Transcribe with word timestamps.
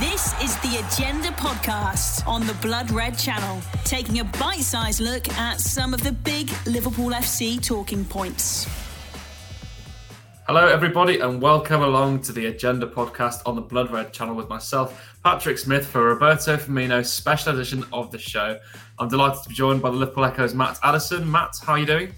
This 0.00 0.32
is 0.40 0.56
the 0.58 0.84
Agenda 0.86 1.30
podcast 1.30 2.24
on 2.24 2.46
the 2.46 2.54
Blood 2.62 2.92
Red 2.92 3.18
Channel, 3.18 3.60
taking 3.82 4.20
a 4.20 4.24
bite 4.24 4.60
sized 4.60 5.00
look 5.00 5.28
at 5.30 5.58
some 5.60 5.92
of 5.92 6.00
the 6.04 6.12
big 6.12 6.52
Liverpool 6.66 7.10
FC 7.10 7.60
talking 7.60 8.04
points. 8.04 8.68
Hello, 10.46 10.68
everybody, 10.68 11.18
and 11.18 11.42
welcome 11.42 11.82
along 11.82 12.20
to 12.22 12.32
the 12.32 12.46
Agenda 12.46 12.86
podcast 12.86 13.40
on 13.44 13.56
the 13.56 13.60
Blood 13.60 13.90
Red 13.90 14.12
channel 14.12 14.36
with 14.36 14.48
myself, 14.48 15.18
Patrick 15.24 15.58
Smith, 15.58 15.84
for 15.84 16.04
Roberto 16.04 16.56
Firmino's 16.56 17.12
special 17.12 17.54
edition 17.54 17.84
of 17.92 18.12
the 18.12 18.18
show. 18.18 18.56
I'm 19.00 19.08
delighted 19.08 19.42
to 19.42 19.48
be 19.48 19.56
joined 19.56 19.82
by 19.82 19.90
the 19.90 19.96
Liverpool 19.96 20.26
Echo's 20.26 20.54
Matt 20.54 20.78
Addison. 20.84 21.28
Matt, 21.28 21.56
how 21.60 21.72
are 21.72 21.78
you 21.80 21.86
doing? 21.86 22.14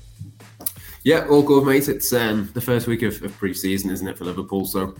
Yeah, 1.02 1.26
all 1.30 1.42
good, 1.42 1.64
mate. 1.64 1.88
It's 1.88 2.12
um, 2.12 2.50
the 2.52 2.60
first 2.60 2.86
week 2.86 3.00
of, 3.00 3.22
of 3.22 3.34
pre-season, 3.38 3.90
isn't 3.90 4.06
it, 4.06 4.18
for 4.18 4.26
Liverpool? 4.26 4.66
So 4.66 4.94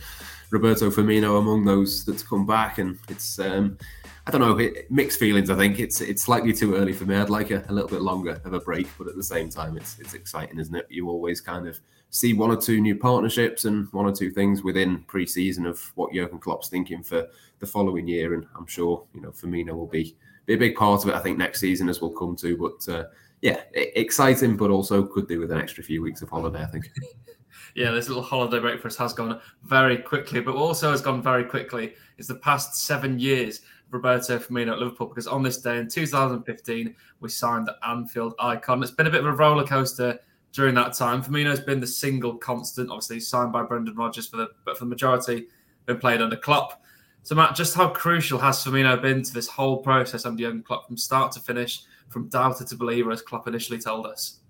Roberto 0.50 0.90
Firmino 0.90 1.38
among 1.38 1.64
those 1.64 2.04
that's 2.04 2.22
come 2.22 2.46
back, 2.46 2.78
and 2.78 2.98
it's 3.08 3.38
um, 3.38 3.78
I 4.26 4.30
don't 4.30 4.40
know, 4.40 4.58
it, 4.58 4.90
mixed 4.90 5.18
feelings. 5.18 5.50
I 5.50 5.56
think 5.56 5.78
it's 5.78 6.00
it's 6.00 6.22
slightly 6.22 6.52
too 6.52 6.74
early 6.74 6.92
for 6.92 7.04
me. 7.04 7.16
I'd 7.16 7.30
like 7.30 7.50
a, 7.50 7.64
a, 7.68 7.72
little 7.72 7.88
bit 7.88 8.02
longer 8.02 8.40
of 8.44 8.52
a 8.52 8.60
break, 8.60 8.88
but 8.98 9.08
at 9.08 9.16
the 9.16 9.22
same 9.22 9.48
time, 9.48 9.76
it's 9.76 9.98
it's 9.98 10.14
exciting, 10.14 10.58
isn't 10.58 10.74
it? 10.74 10.86
You 10.88 11.08
always 11.08 11.40
kind 11.40 11.66
of 11.66 11.78
see 12.10 12.34
one 12.34 12.50
or 12.50 12.56
two 12.56 12.80
new 12.80 12.96
partnerships 12.96 13.64
and 13.64 13.86
one 13.92 14.06
or 14.06 14.12
two 14.12 14.30
things 14.30 14.64
within 14.64 15.04
pre-season 15.04 15.64
of 15.66 15.80
what 15.94 16.12
Jurgen 16.12 16.38
Klopp's 16.38 16.68
thinking 16.68 17.02
for 17.02 17.26
the 17.60 17.66
following 17.66 18.08
year, 18.08 18.34
and 18.34 18.46
I'm 18.56 18.66
sure 18.66 19.04
you 19.14 19.20
know 19.20 19.30
Firmino 19.30 19.72
will 19.72 19.86
be 19.86 20.16
be 20.46 20.54
a 20.54 20.58
big 20.58 20.74
part 20.74 21.04
of 21.04 21.10
it. 21.10 21.14
I 21.14 21.20
think 21.20 21.38
next 21.38 21.60
season, 21.60 21.88
as 21.88 22.00
we'll 22.00 22.10
come 22.10 22.36
to, 22.36 22.56
but. 22.56 22.92
Uh, 22.92 23.04
yeah, 23.42 23.62
exciting, 23.72 24.54
but 24.54 24.70
also 24.70 25.02
could 25.02 25.26
do 25.26 25.40
with 25.40 25.50
an 25.50 25.58
extra 25.58 25.82
few 25.82 26.02
weeks 26.02 26.20
of 26.20 26.28
holiday. 26.28 26.62
I 26.62 26.66
think. 26.66 26.90
yeah, 27.74 27.90
this 27.90 28.08
little 28.08 28.22
holiday 28.22 28.58
break 28.58 28.80
for 28.80 28.88
us 28.88 28.96
has 28.96 29.12
gone 29.12 29.40
very 29.64 29.96
quickly, 29.96 30.40
but 30.40 30.54
also 30.54 30.90
has 30.90 31.00
gone 31.00 31.22
very 31.22 31.44
quickly 31.44 31.94
is 32.18 32.26
the 32.26 32.34
past 32.36 32.74
seven 32.74 33.18
years 33.18 33.58
of 33.58 33.94
Roberto 33.94 34.38
Firmino 34.38 34.72
at 34.72 34.78
Liverpool. 34.78 35.06
Because 35.06 35.26
on 35.26 35.42
this 35.42 35.58
day 35.58 35.78
in 35.78 35.88
2015, 35.88 36.94
we 37.20 37.28
signed 37.28 37.66
the 37.66 37.76
Anfield 37.86 38.34
icon. 38.38 38.82
It's 38.82 38.92
been 38.92 39.06
a 39.06 39.10
bit 39.10 39.20
of 39.20 39.26
a 39.26 39.32
roller 39.32 39.66
coaster 39.66 40.18
during 40.52 40.74
that 40.74 40.94
time. 40.94 41.22
Firmino's 41.22 41.60
been 41.60 41.80
the 41.80 41.86
single 41.86 42.36
constant. 42.36 42.90
Obviously, 42.90 43.20
signed 43.20 43.52
by 43.52 43.62
Brendan 43.62 43.96
Rodgers 43.96 44.26
for 44.26 44.36
the 44.36 44.48
but 44.64 44.76
for 44.76 44.84
the 44.84 44.90
majority, 44.90 45.46
been 45.86 45.98
played 45.98 46.20
under 46.20 46.36
Klopp. 46.36 46.82
So, 47.22 47.34
Matt, 47.34 47.54
just 47.54 47.74
how 47.74 47.88
crucial 47.88 48.38
has 48.38 48.64
Firmino 48.64 49.00
been 49.00 49.22
to 49.22 49.34
this 49.34 49.46
whole 49.46 49.76
process 49.78 50.24
under 50.24 50.42
Jurgen 50.42 50.62
Klopp 50.62 50.86
from 50.86 50.96
start 50.96 51.32
to 51.32 51.40
finish? 51.40 51.84
from 52.10 52.28
doubter 52.28 52.64
to 52.64 52.76
believer, 52.76 53.10
as 53.10 53.22
Klopp 53.22 53.48
initially 53.48 53.78
told 53.78 54.06
us. 54.06 54.40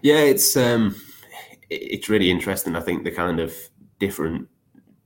Yeah, 0.00 0.20
it's 0.20 0.56
um, 0.56 0.96
it's 1.72 2.08
really 2.08 2.30
interesting. 2.30 2.76
I 2.76 2.80
think 2.80 3.04
the 3.04 3.10
kind 3.10 3.40
of 3.40 3.54
different 3.98 4.48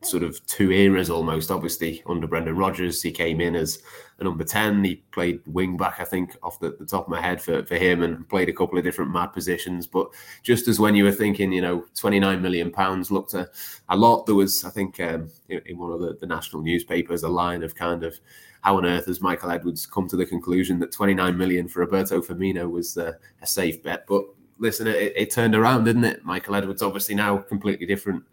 sort 0.03 0.22
of 0.22 0.45
two 0.47 0.70
eras 0.70 1.11
almost. 1.11 1.50
Obviously, 1.50 2.03
under 2.06 2.27
Brendan 2.27 2.56
Rodgers, 2.56 3.03
he 3.03 3.11
came 3.11 3.41
in 3.41 3.56
as 3.56 3.83
a 4.19 4.25
number 4.25 4.45
10. 4.45 4.84
He 4.84 4.97
played 5.12 5.41
wing 5.47 5.77
back, 5.77 5.97
I 6.00 6.05
think, 6.05 6.36
off 6.42 6.61
the, 6.61 6.77
the, 6.78 6.86
top 6.86 7.05
of 7.05 7.11
my 7.11 7.20
head 7.20 7.41
for, 7.41 7.64
for 7.64 7.77
him 7.77 8.03
and 8.03 8.28
played 8.28 8.48
a 8.48 8.53
couple 8.53 8.78
of 8.78 8.84
different 8.84 9.12
mad 9.12 9.28
positions. 9.28 9.86
But 9.86 10.08
just 10.42 10.69
as 10.69 10.78
when 10.78 10.95
you 10.95 11.05
were 11.05 11.12
thinking, 11.12 11.53
you 11.53 11.62
know, 11.62 11.84
29 11.95 12.41
million 12.41 12.70
pounds 12.70 13.11
looked 13.11 13.34
a, 13.34 13.48
a 13.89 13.97
lot, 13.97 14.27
there 14.27 14.34
was, 14.34 14.64
I 14.64 14.70
think, 14.70 15.01
um, 15.01 15.30
in 15.48 15.78
one 15.78 15.92
of 15.92 16.01
the, 16.01 16.17
the 16.20 16.27
national 16.27 16.62
newspapers, 16.62 17.23
a 17.23 17.28
line 17.28 17.62
of 17.62 17.75
kind 17.75 18.05
of, 18.05 18.19
how 18.62 18.78
on 18.78 18.86
earth 18.86 19.06
has 19.06 19.20
Michael 19.20 19.51
Edwards 19.51 19.86
come 19.86 20.08
to 20.08 20.17
the 20.17 20.27
conclusion 20.27 20.80
that 20.80 20.91
29 20.91 21.36
million 21.39 21.69
for 21.69 21.80
Roberto 21.80 22.20
Firmino 22.20 22.69
was 22.69 22.97
uh, 22.98 23.12
a 23.41 23.47
safe 23.47 23.80
bet? 23.83 24.06
But 24.08 24.25
listen, 24.58 24.86
it, 24.86 25.12
it, 25.16 25.30
turned 25.30 25.54
around, 25.54 25.84
didn't 25.84 26.04
it? 26.04 26.24
Michael 26.24 26.54
Edwards 26.54 26.82
obviously 26.82 27.14
now 27.14 27.38
completely 27.38 27.86
different 27.86 28.24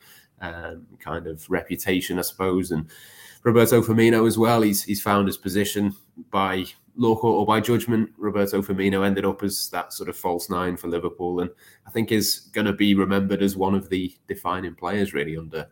um, 0.41 0.85
kind 0.99 1.27
of 1.27 1.49
reputation, 1.49 2.19
I 2.19 2.23
suppose, 2.23 2.71
and 2.71 2.89
Roberto 3.43 3.81
Firmino 3.81 4.27
as 4.27 4.37
well. 4.37 4.61
He's 4.61 4.83
he's 4.83 5.01
found 5.01 5.27
his 5.27 5.37
position 5.37 5.95
by 6.31 6.65
luck 6.95 7.23
or 7.23 7.45
by 7.45 7.59
judgment. 7.59 8.09
Roberto 8.17 8.61
Firmino 8.61 9.05
ended 9.05 9.25
up 9.25 9.43
as 9.43 9.69
that 9.69 9.93
sort 9.93 10.09
of 10.09 10.15
false 10.15 10.49
nine 10.49 10.77
for 10.77 10.87
Liverpool, 10.87 11.41
and 11.41 11.49
I 11.87 11.91
think 11.91 12.11
is 12.11 12.49
going 12.53 12.67
to 12.67 12.73
be 12.73 12.95
remembered 12.95 13.41
as 13.41 13.57
one 13.57 13.75
of 13.75 13.89
the 13.89 14.15
defining 14.27 14.75
players 14.75 15.13
really 15.13 15.37
under 15.37 15.67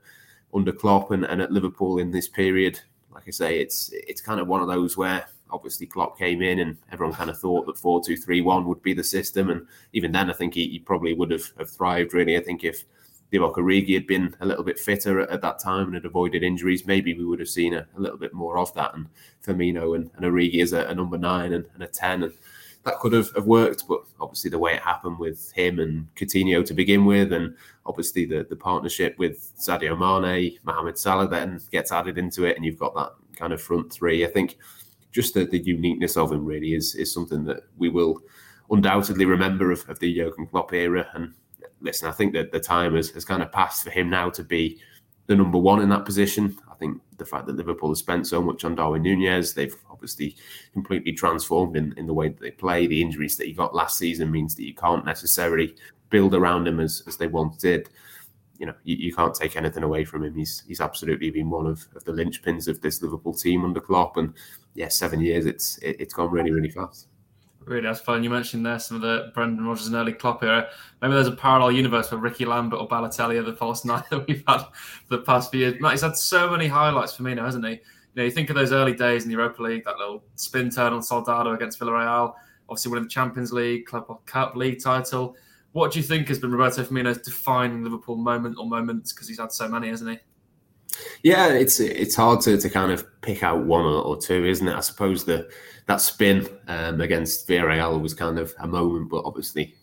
under 0.53 0.71
Klopp 0.71 1.11
and, 1.11 1.23
and 1.25 1.41
at 1.41 1.51
Liverpool 1.51 1.99
in 1.99 2.11
this 2.11 2.27
period 2.27 2.79
like 3.13 3.23
I 3.27 3.31
say, 3.31 3.59
it's 3.59 3.91
it's 3.93 4.21
kind 4.21 4.39
of 4.39 4.47
one 4.47 4.61
of 4.61 4.67
those 4.67 4.97
where 4.97 5.25
obviously 5.51 5.85
Klopp 5.87 6.17
came 6.17 6.41
in 6.41 6.59
and 6.59 6.77
everyone 6.91 7.15
kind 7.15 7.29
of 7.29 7.39
thought 7.39 7.65
that 7.65 7.77
four 7.77 8.03
two 8.03 8.17
three 8.17 8.41
one 8.41 8.65
would 8.65 8.81
be 8.81 8.93
the 8.93 9.03
system, 9.03 9.49
and 9.49 9.65
even 9.93 10.11
then, 10.11 10.29
I 10.29 10.33
think 10.33 10.53
he, 10.53 10.67
he 10.67 10.79
probably 10.79 11.13
would 11.13 11.31
have, 11.31 11.51
have 11.57 11.69
thrived. 11.69 12.13
Really, 12.13 12.37
I 12.37 12.41
think 12.41 12.63
if 12.63 12.85
Divock 13.31 13.55
Origi 13.55 13.93
had 13.93 14.07
been 14.07 14.35
a 14.41 14.45
little 14.45 14.63
bit 14.63 14.79
fitter 14.79 15.21
at, 15.21 15.29
at, 15.29 15.41
that 15.41 15.59
time 15.59 15.85
and 15.85 15.95
had 15.95 16.05
avoided 16.05 16.43
injuries, 16.43 16.85
maybe 16.85 17.13
we 17.13 17.25
would 17.25 17.39
have 17.39 17.49
seen 17.49 17.73
a, 17.73 17.87
a 17.95 17.99
little 17.99 18.17
bit 18.17 18.33
more 18.33 18.57
of 18.57 18.73
that. 18.73 18.93
And 18.93 19.07
Firmino 19.45 19.95
and, 19.95 20.11
and 20.15 20.25
Origi 20.25 20.61
as 20.61 20.73
a, 20.73 20.85
a 20.87 20.95
number 20.95 21.17
nine 21.17 21.53
and, 21.53 21.65
and, 21.73 21.83
a 21.83 21.87
ten, 21.87 22.23
and 22.23 22.33
that 22.83 22.99
could 22.99 23.13
have, 23.13 23.33
have 23.35 23.45
worked. 23.45 23.87
But 23.87 24.01
obviously, 24.19 24.49
the 24.49 24.59
way 24.59 24.73
it 24.73 24.81
happened 24.81 25.17
with 25.17 25.51
him 25.53 25.79
and 25.79 26.07
Coutinho 26.15 26.65
to 26.65 26.73
begin 26.73 27.05
with, 27.05 27.31
and 27.31 27.55
obviously 27.85 28.25
the, 28.25 28.45
the 28.49 28.55
partnership 28.55 29.17
with 29.17 29.53
Sadio 29.57 29.97
Mane, 29.97 30.57
Mohamed 30.63 30.97
Salah 30.97 31.27
then 31.27 31.61
gets 31.71 31.91
added 31.91 32.17
into 32.17 32.43
it, 32.43 32.57
and 32.57 32.65
you've 32.65 32.79
got 32.79 32.95
that 32.95 33.13
kind 33.37 33.53
of 33.53 33.61
front 33.61 33.93
three. 33.93 34.25
I 34.25 34.29
think 34.29 34.57
just 35.11 35.33
the, 35.33 35.45
the 35.45 35.59
uniqueness 35.59 36.17
of 36.17 36.31
him 36.31 36.45
really 36.45 36.73
is 36.73 36.95
is 36.95 37.13
something 37.13 37.43
that 37.45 37.63
we 37.77 37.89
will 37.89 38.21
undoubtedly 38.69 39.25
remember 39.25 39.71
of, 39.71 39.87
of 39.89 39.99
the 39.99 40.15
Jurgen 40.15 40.47
Klopp 40.47 40.73
era. 40.73 41.07
And 41.13 41.33
listen, 41.81 42.07
I 42.07 42.11
think 42.11 42.33
that 42.33 42.51
the 42.51 42.59
time 42.59 42.95
has, 42.95 43.09
has 43.09 43.25
kind 43.25 43.43
of 43.43 43.51
passed 43.51 43.83
for 43.83 43.89
him 43.89 44.09
now 44.09 44.29
to 44.29 44.43
be 44.43 44.79
the 45.27 45.35
number 45.35 45.57
one 45.57 45.81
in 45.81 45.89
that 45.89 46.05
position. 46.05 46.57
I 46.69 46.75
think 46.75 47.01
the 47.17 47.25
fact 47.25 47.45
that 47.47 47.55
Liverpool 47.55 47.89
has 47.89 47.99
spent 47.99 48.27
so 48.27 48.41
much 48.41 48.63
on 48.63 48.75
Darwin 48.75 49.03
Nunez, 49.03 49.53
they've 49.53 49.75
obviously 49.89 50.35
completely 50.73 51.11
transformed 51.13 51.75
in, 51.75 51.93
in 51.97 52.07
the 52.07 52.13
way 52.13 52.29
that 52.29 52.39
they 52.39 52.51
play. 52.51 52.87
The 52.87 53.01
injuries 53.01 53.37
that 53.37 53.47
he 53.47 53.53
got 53.53 53.75
last 53.75 53.97
season 53.97 54.31
means 54.31 54.55
that 54.55 54.65
you 54.65 54.73
can't 54.73 55.05
necessarily 55.05 55.75
build 56.09 56.33
around 56.33 56.67
him 56.67 56.79
as, 56.79 57.03
as 57.07 57.17
they 57.17 57.27
once 57.27 57.57
did. 57.57 57.89
You 58.61 58.67
know, 58.67 58.75
you, 58.83 58.95
you 58.95 59.11
can't 59.11 59.33
take 59.33 59.55
anything 59.55 59.81
away 59.81 60.05
from 60.05 60.23
him. 60.23 60.35
He's 60.35 60.63
he's 60.67 60.79
absolutely 60.79 61.31
been 61.31 61.49
one 61.49 61.65
of, 61.65 61.87
of 61.95 62.03
the 62.03 62.11
linchpins 62.11 62.67
of 62.67 62.79
this 62.79 63.01
Liverpool 63.01 63.33
team 63.33 63.65
under 63.65 63.81
Klopp. 63.81 64.17
And 64.17 64.35
yeah, 64.75 64.87
seven 64.87 65.19
years, 65.19 65.47
it's 65.47 65.79
it, 65.79 65.95
it's 65.99 66.13
gone 66.13 66.29
really, 66.29 66.51
really 66.51 66.69
fast. 66.69 67.07
Really, 67.65 67.81
that's 67.81 67.99
fun. 67.99 68.23
You 68.23 68.29
mentioned 68.29 68.63
there 68.63 68.77
some 68.77 68.97
of 68.97 69.01
the 69.01 69.31
Brendan 69.33 69.65
Rodgers 69.65 69.87
and 69.87 69.95
early 69.95 70.13
Klopp 70.13 70.43
era. 70.43 70.69
Maybe 71.01 71.15
there's 71.15 71.25
a 71.27 71.31
parallel 71.31 71.71
universe 71.71 72.11
where 72.11 72.19
Ricky 72.19 72.45
Lambert 72.45 72.79
or 72.79 72.87
Balotelli 72.87 73.39
are 73.39 73.43
the 73.43 73.55
false 73.55 73.83
nine 73.85 74.03
that 74.11 74.27
we've 74.27 74.43
had 74.47 74.59
for 75.07 75.17
the 75.17 75.23
past 75.23 75.49
few 75.49 75.61
years. 75.61 75.81
Matt, 75.81 75.93
he's 75.93 76.01
had 76.01 76.15
so 76.15 76.51
many 76.51 76.67
highlights 76.67 77.15
for 77.15 77.23
me 77.23 77.33
now, 77.33 77.45
hasn't 77.45 77.65
he? 77.65 77.71
You 77.71 77.79
know, 78.15 78.23
you 78.25 78.31
think 78.31 78.51
of 78.51 78.55
those 78.55 78.71
early 78.71 78.93
days 78.93 79.23
in 79.23 79.29
the 79.29 79.35
Europa 79.35 79.63
League, 79.63 79.85
that 79.85 79.97
little 79.97 80.23
spin 80.35 80.69
turn 80.69 80.93
on 80.93 81.01
Soldado 81.01 81.53
against 81.53 81.79
Villarreal, 81.79 82.33
obviously 82.69 82.91
winning 82.91 83.05
the 83.05 83.09
Champions 83.09 83.51
League, 83.51 83.85
Club 83.85 84.25
Cup, 84.25 84.55
League 84.55 84.83
title. 84.83 85.35
What 85.73 85.91
do 85.91 85.99
you 85.99 86.03
think 86.03 86.27
has 86.27 86.39
been 86.39 86.51
Roberto 86.51 86.83
Firmino's 86.83 87.19
defining 87.19 87.83
Liverpool 87.83 88.17
moment 88.17 88.57
or 88.59 88.67
moments? 88.67 89.13
Because 89.13 89.27
he's 89.27 89.39
had 89.39 89.51
so 89.51 89.69
many, 89.69 89.87
hasn't 89.87 90.09
he? 90.11 90.19
Yeah, 91.23 91.53
it's 91.53 91.79
it's 91.79 92.15
hard 92.15 92.41
to, 92.41 92.57
to 92.57 92.69
kind 92.69 92.91
of 92.91 93.05
pick 93.21 93.43
out 93.43 93.65
one 93.65 93.85
or, 93.85 94.17
two, 94.17 94.45
isn't 94.45 94.67
it? 94.67 94.75
I 94.75 94.81
suppose 94.81 95.23
the 95.23 95.49
that 95.87 96.01
spin 96.01 96.47
um, 96.67 96.99
against 96.99 97.47
Villarreal 97.47 98.01
was 98.01 98.13
kind 98.13 98.37
of 98.37 98.53
a 98.59 98.67
moment, 98.67 99.09
but 99.09 99.23
obviously 99.23 99.75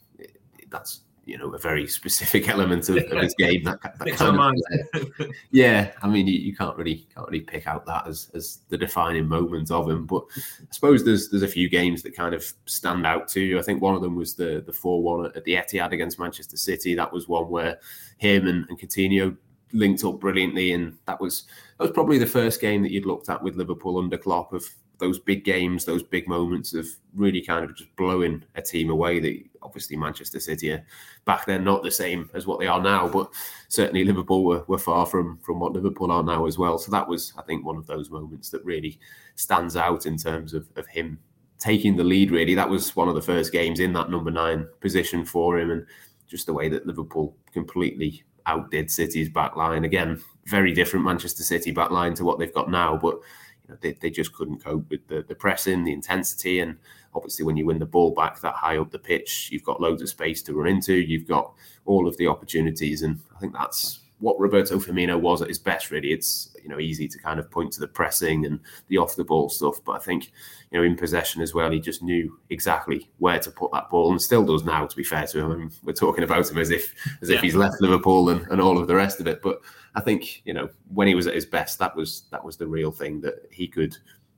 that's 0.71 1.01
you 1.29 1.37
know 1.37 1.51
a 1.51 1.59
very 1.59 1.87
specific 1.87 2.49
element 2.55 2.89
of, 2.89 2.97
of 2.97 3.23
his 3.23 3.35
game. 3.35 3.63
That, 3.65 3.81
that 3.83 4.13
kind 4.15 4.59
of, 5.19 5.31
yeah, 5.51 5.93
I 6.03 6.09
mean 6.09 6.27
you, 6.27 6.39
you, 6.39 6.57
can't 6.57 6.77
really 6.77 7.07
can't 7.15 7.29
really 7.29 7.43
pick 7.43 7.67
out 7.67 7.85
that 7.87 8.07
as, 8.07 8.31
as 8.35 8.61
the 8.71 8.79
defining 8.79 9.29
moment 9.29 9.71
of 9.71 9.89
him. 9.89 10.07
But 10.07 10.25
I 10.37 10.67
suppose 10.71 11.05
there's 11.05 11.29
there's 11.29 11.43
a 11.43 11.49
few 11.49 11.69
games 11.69 12.03
that 12.03 12.17
kind 12.17 12.35
of 12.35 12.45
stand 12.65 13.07
out 13.07 13.29
to 13.29 13.41
you. 13.41 13.59
I 13.59 13.63
think 13.63 13.83
one 13.83 13.95
of 13.95 14.01
them 14.01 14.17
was 14.17 14.35
the 14.35 14.63
the 14.65 14.73
four 14.73 15.03
one 15.03 15.27
at 15.27 15.45
the 15.45 15.55
Etihad 15.55 15.93
against 15.93 16.19
Manchester 16.19 16.57
City. 16.57 16.95
That 16.95 17.13
was 17.13 17.29
one 17.29 17.49
where 17.49 17.79
him 18.17 18.49
and, 18.49 18.67
and 18.69 18.81
Coutinho 18.81 19.37
linked 19.75 20.05
up 20.05 20.19
brilliantly, 20.19 20.73
and 20.73 20.97
that 21.07 21.21
was 21.21 21.45
that 21.77 21.85
was 21.85 21.93
probably 21.93 22.17
the 22.17 22.27
first 22.27 22.61
game 22.61 22.83
that 22.83 22.91
you'd 22.91 23.07
looked 23.07 23.29
at 23.29 23.43
with 23.43 23.57
Liverpool 23.57 23.99
under 23.99 24.17
Klopp 24.17 24.55
of 24.55 24.65
those 24.99 25.19
big 25.19 25.45
games, 25.45 25.85
those 25.85 26.03
big 26.03 26.29
moments 26.29 26.75
of 26.75 26.87
really 27.15 27.41
kind 27.41 27.65
of 27.65 27.77
just 27.77 27.95
blowing 27.97 28.45
a 28.57 28.63
team 28.63 28.91
away. 28.91 29.21
That 29.21 29.43
obviously 29.63 29.97
Manchester 29.97 30.41
City 30.41 30.73
are 30.73 30.85
back 31.25 31.47
then 31.47 31.65
not 31.65 31.83
the 31.83 31.91
same 31.91 32.29
as 32.35 32.47
what 32.47 32.59
they 32.59 32.67
are 32.67 32.83
now, 32.83 33.09
but 33.09 33.31
certainly 33.69 34.05
Liverpool 34.05 34.45
were, 34.45 34.65
were 34.67 34.79
far 34.79 35.07
from 35.07 35.39
from 35.39 35.61
what 35.61 35.73
Liverpool 35.73 36.11
are 36.11 36.23
now 36.23 36.47
as 36.47 36.59
well. 36.59 36.79
So 36.79 36.91
that 36.91 37.09
was, 37.09 37.33
I 37.39 37.43
think, 37.43 37.65
one 37.65 37.77
of 37.77 37.87
those 37.87 38.11
moments 38.11 38.51
that 38.51 38.65
really 38.65 38.99
stands 39.37 39.77
out 39.77 40.07
in 40.07 40.17
terms 40.17 40.53
of, 40.55 40.69
of 40.77 40.87
him 40.89 41.19
taking 41.59 41.97
the 41.97 42.05
lead. 42.05 42.31
Really, 42.31 42.55
that 42.55 42.69
was 42.69 42.97
one 42.97 43.09
of 43.09 43.15
the 43.15 43.23
first 43.23 43.53
games 43.53 43.81
in 43.81 43.93
that 43.93 44.11
number 44.11 44.31
nine 44.31 44.67
position 44.81 45.25
for 45.25 45.59
him, 45.59 45.71
and 45.71 45.87
just 46.27 46.47
the 46.47 46.53
way 46.53 46.69
that 46.69 46.87
Liverpool 46.87 47.37
completely 47.53 48.25
outdid 48.47 48.91
City's 48.91 49.29
back 49.29 49.57
line. 49.57 49.85
Again, 49.85 50.21
very 50.47 50.73
different 50.73 51.05
Manchester 51.05 51.43
City 51.43 51.71
back 51.71 51.91
line 51.91 52.15
to 52.15 52.25
what 52.25 52.39
they've 52.39 52.55
got 52.55 52.71
now, 52.71 52.97
but 52.97 53.21
you 53.69 53.75
know, 53.75 53.79
they, 53.81 53.93
they 53.93 54.11
just 54.11 54.33
couldn't 54.33 54.65
cope 54.65 54.89
with 54.91 55.07
the, 55.09 55.23
the 55.23 55.35
pressing, 55.35 55.85
the 55.85 55.93
intensity, 55.93 56.61
and 56.61 56.77
obviously 57.15 57.45
when 57.45 57.57
you 57.57 57.67
win 57.67 57.79
the 57.79 57.87
ball 57.87 58.15
back 58.15 58.41
that 58.41 58.55
high 58.55 58.79
up 58.79 58.91
the 58.91 58.99
pitch, 58.99 59.51
you've 59.53 59.65
got 59.65 59.81
loads 59.81 60.03
of 60.03 60.09
space 60.09 60.43
to 60.43 60.55
run 60.55 60.69
into. 60.69 60.95
You've 60.95 61.29
got 61.29 61.53
all 61.85 62.09
of 62.09 62.17
the 62.17 62.27
opportunities, 62.27 63.03
and 63.03 63.21
I 63.37 63.39
think 63.39 63.53
that's 63.53 64.01
what 64.21 64.39
Roberto 64.41 64.79
Firmino 64.79 65.21
was 65.21 65.43
at 65.43 65.49
his 65.49 65.59
best. 65.59 65.91
Really, 65.91 66.13
it's 66.13 66.55
you 66.63 66.69
know 66.69 66.79
easy 66.79 67.09
to 67.09 67.19
kind 67.19 67.39
of 67.39 67.51
point 67.51 67.73
to 67.73 67.81
the 67.81 67.87
pressing 67.87 68.47
and 68.47 68.61
the 68.89 68.99
off 68.99 69.17
the 69.17 69.25
ball 69.25 69.49
stuff, 69.49 69.81
but 69.85 69.93
I 69.93 69.99
think 69.99 70.33
you 70.71 70.79
know 70.79 70.85
in 70.85 70.97
possession 70.97 71.43
as 71.43 71.55
well, 71.55 71.71
he 71.71 71.81
just 71.81 72.03
knew 72.03 72.39
exactly 72.51 73.11
where 73.19 73.39
to 73.39 73.51
put 73.51 73.73
that 73.73 73.91
ball, 73.91 74.11
and 74.11 74.21
still 74.21 74.45
does 74.45 74.65
now. 74.65 74.87
To 74.87 74.97
be 74.97 75.05
fair 75.05 75.27
to 75.27 75.39
him, 75.39 75.53
I 75.53 75.57
mean, 75.57 75.71
we're 75.83 75.93
talking 75.93 76.25
about 76.25 76.51
him 76.51 76.59
as 76.59 76.71
if 76.71 76.95
as 77.23 77.31
yeah. 77.31 77.37
if 77.37 77.43
he's 77.43 77.57
left 77.57 77.81
Liverpool 77.81 78.31
and, 78.31 78.47
and 78.49 78.61
all 78.61 78.79
of 78.79 78.89
the 78.89 78.95
rest 78.95 79.21
of 79.21 79.27
it, 79.27 79.41
but 79.43 79.61
I 79.95 80.01
think 80.01 80.43
you 80.45 80.55
know 80.55 80.69
when 80.93 81.09
he 81.09 81.15
was 81.15 81.27
at 81.27 81.35
his 81.35 81.47
best, 81.47 81.79
that 81.79 81.95
was 81.95 82.25
that 82.31 82.45
was 82.45 82.57
the 82.57 82.67
real 82.67 82.91
thing 82.91 83.21
that 83.23 83.47
he 83.51 83.69
could 83.69 83.97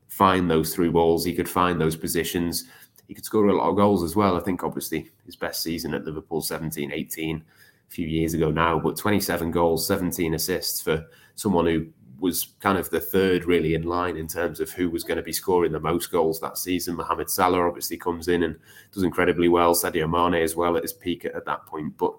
find 0.09 0.51
those 0.51 0.75
through 0.75 0.93
balls, 0.93 1.25
he 1.25 1.35
could 1.35 1.49
find 1.49 1.81
those 1.81 1.97
positions 1.97 2.65
he 3.11 3.15
could 3.15 3.25
score 3.25 3.49
a 3.49 3.57
lot 3.57 3.69
of 3.69 3.75
goals 3.75 4.05
as 4.05 4.15
well. 4.15 4.37
I 4.37 4.41
think 4.41 4.63
obviously 4.63 5.11
his 5.27 5.35
best 5.35 5.65
season 5.65 5.95
at 5.95 6.05
Liverpool 6.05 6.41
17 6.41 6.93
18 6.93 7.37
a 7.39 7.43
few 7.91 8.07
years 8.07 8.35
ago 8.35 8.51
now, 8.51 8.79
but 8.79 8.97
27 8.97 9.51
goals, 9.51 9.87
17 9.87 10.35
assists 10.35 10.81
for 10.81 11.05
someone 11.35 11.67
who 11.67 11.87
was 12.21 12.55
kind 12.61 12.79
of 12.79 12.89
the 12.91 13.01
third 13.01 13.47
really 13.47 13.75
in 13.75 13.83
line 13.83 14.17
in 14.17 14.29
terms 14.29 14.61
of 14.61 14.71
who 14.71 14.91
was 14.91 15.05
going 15.05 15.17
to 15.17 15.23
be 15.23 15.33
scoring 15.33 15.73
the 15.73 15.81
most 15.81 16.13
goals 16.13 16.39
that 16.41 16.59
season. 16.59 16.97
Mohamed 16.97 17.31
Salah 17.31 17.67
obviously 17.67 17.97
comes 17.97 18.29
in 18.29 18.43
and 18.43 18.57
does 18.93 19.03
incredibly 19.03 19.49
well. 19.49 19.75
Sadio 19.75 20.09
Mane 20.09 20.43
as 20.43 20.55
well 20.55 20.77
at 20.77 20.83
his 20.83 20.93
peak 20.93 21.25
at, 21.25 21.35
at 21.35 21.47
that 21.47 21.67
point. 21.67 21.97
But 21.97 22.15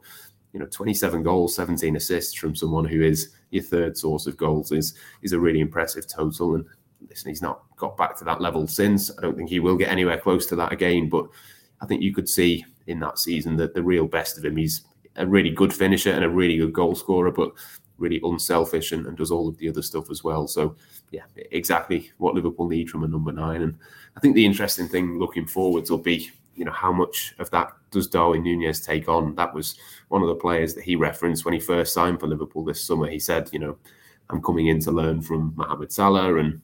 you 0.53 0.59
know, 0.59 0.65
27 0.65 1.23
goals, 1.23 1.56
17 1.56 1.95
assists 1.95 2.33
from 2.33 2.56
someone 2.56 2.85
who 2.85 3.01
is 3.01 3.29
your 3.51 3.63
third 3.63 3.97
source 3.97 4.27
of 4.27 4.38
goals 4.38 4.71
is 4.71 4.95
is 5.21 5.33
a 5.33 5.39
really 5.39 5.62
impressive 5.62 6.07
total. 6.07 6.56
And 6.56 6.65
listen, 7.07 7.29
he's 7.29 7.41
not 7.41 7.63
got 7.77 7.95
back 7.95 8.17
to 8.17 8.24
that 8.25 8.41
level 8.41 8.67
since. 8.67 9.15
I 9.17 9.21
don't 9.21 9.38
think 9.38 9.50
he 9.50 9.59
will 9.59 9.77
get 9.77 9.89
anywhere 9.89 10.19
close 10.19 10.45
to 10.47 10.56
that 10.57 10.74
again. 10.74 11.09
But 11.09 11.27
I 11.79 11.85
think 11.85 12.01
you 12.01 12.13
could 12.13 12.27
see 12.27 12.65
in 12.88 13.00
that 13.00 13.19
season 13.19 13.56
that 13.57 13.74
the 13.74 13.83
real 13.83 14.07
best 14.07 14.38
of 14.38 14.45
him. 14.45 14.57
He's 14.57 14.81
a 15.16 15.25
really 15.25 15.50
good 15.50 15.74
finisher 15.74 16.12
and 16.12 16.24
a 16.24 16.30
really 16.30 16.58
good 16.58 16.74
goal 16.74 16.96
scorer, 16.96 17.31
but 17.31 17.52
really 17.98 18.19
unselfish 18.24 18.92
and, 18.92 19.06
and, 19.06 19.18
does 19.18 19.31
all 19.31 19.48
of 19.48 19.58
the 19.58 19.69
other 19.69 19.81
stuff 19.81 20.10
as 20.10 20.24
well. 20.24 20.48
So, 20.48 20.75
yeah, 21.12 21.24
exactly 21.52 22.12
what 22.18 22.34
Liverpool 22.34 22.68
need 22.68 22.90
from 22.90 23.04
a 23.04 23.08
number 23.08 23.31
nine. 23.31 23.62
And 23.62 23.78
I 24.18 24.19
think 24.19 24.36
the 24.36 24.46
interesting 24.46 24.88
thing 24.88 25.19
looking 25.19 25.46
forwards 25.46 25.92
will 25.92 26.00
be, 26.00 26.31
you 26.56 26.66
know, 26.66 26.72
how 26.72 26.92
much 26.92 27.36
of 27.40 27.50
that 27.52 27.72
does 27.92 28.08
Darwin 28.08 28.44
Nunez 28.44 28.81
take 28.81 29.08
on? 29.08 29.36
That 29.36 29.54
was 29.54 29.78
one 30.10 30.22
of 30.22 30.28
the 30.28 30.36
players 30.36 30.74
that 30.74 30.84
he 30.84 30.96
referenced 30.96 31.46
when 31.46 31.54
he 31.54 31.60
first 31.60 31.94
signed 31.94 32.19
for 32.19 32.28
Liverpool 32.28 32.66
this 32.66 32.84
summer. 32.84 33.08
He 33.08 33.19
said, 33.19 33.50
you 33.54 33.60
know, 33.60 33.78
I'm 34.30 34.42
coming 34.42 34.68
in 34.68 34.80
to 34.81 34.92
learn 34.92 35.22
from 35.22 35.54
Mohamed 35.56 35.92
Salah 35.92 36.38
and 36.38 36.62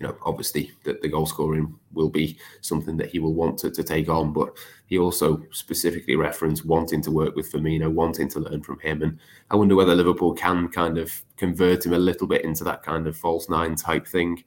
you 0.00 0.06
know, 0.06 0.16
obviously 0.24 0.72
the, 0.82 0.98
the 1.02 1.08
goal 1.08 1.26
scoring 1.26 1.74
will 1.92 2.08
be 2.08 2.38
something 2.62 2.96
that 2.96 3.10
he 3.10 3.18
will 3.18 3.34
want 3.34 3.58
to, 3.58 3.70
to 3.70 3.84
take 3.84 4.08
on. 4.08 4.32
But 4.32 4.56
he 4.86 4.98
also 4.98 5.42
specifically 5.50 6.16
referenced 6.16 6.64
wanting 6.64 7.02
to 7.02 7.10
work 7.10 7.36
with 7.36 7.52
Firmino, 7.52 7.92
wanting 7.92 8.28
to 8.30 8.40
learn 8.40 8.62
from 8.62 8.78
him. 8.80 9.02
And 9.02 9.18
I 9.50 9.56
wonder 9.56 9.76
whether 9.76 9.94
Liverpool 9.94 10.32
can 10.32 10.68
kind 10.68 10.96
of 10.96 11.12
convert 11.36 11.84
him 11.84 11.92
a 11.92 11.98
little 11.98 12.26
bit 12.26 12.44
into 12.44 12.64
that 12.64 12.82
kind 12.82 13.06
of 13.06 13.16
false 13.16 13.50
nine 13.50 13.76
type 13.76 14.06
thing. 14.06 14.42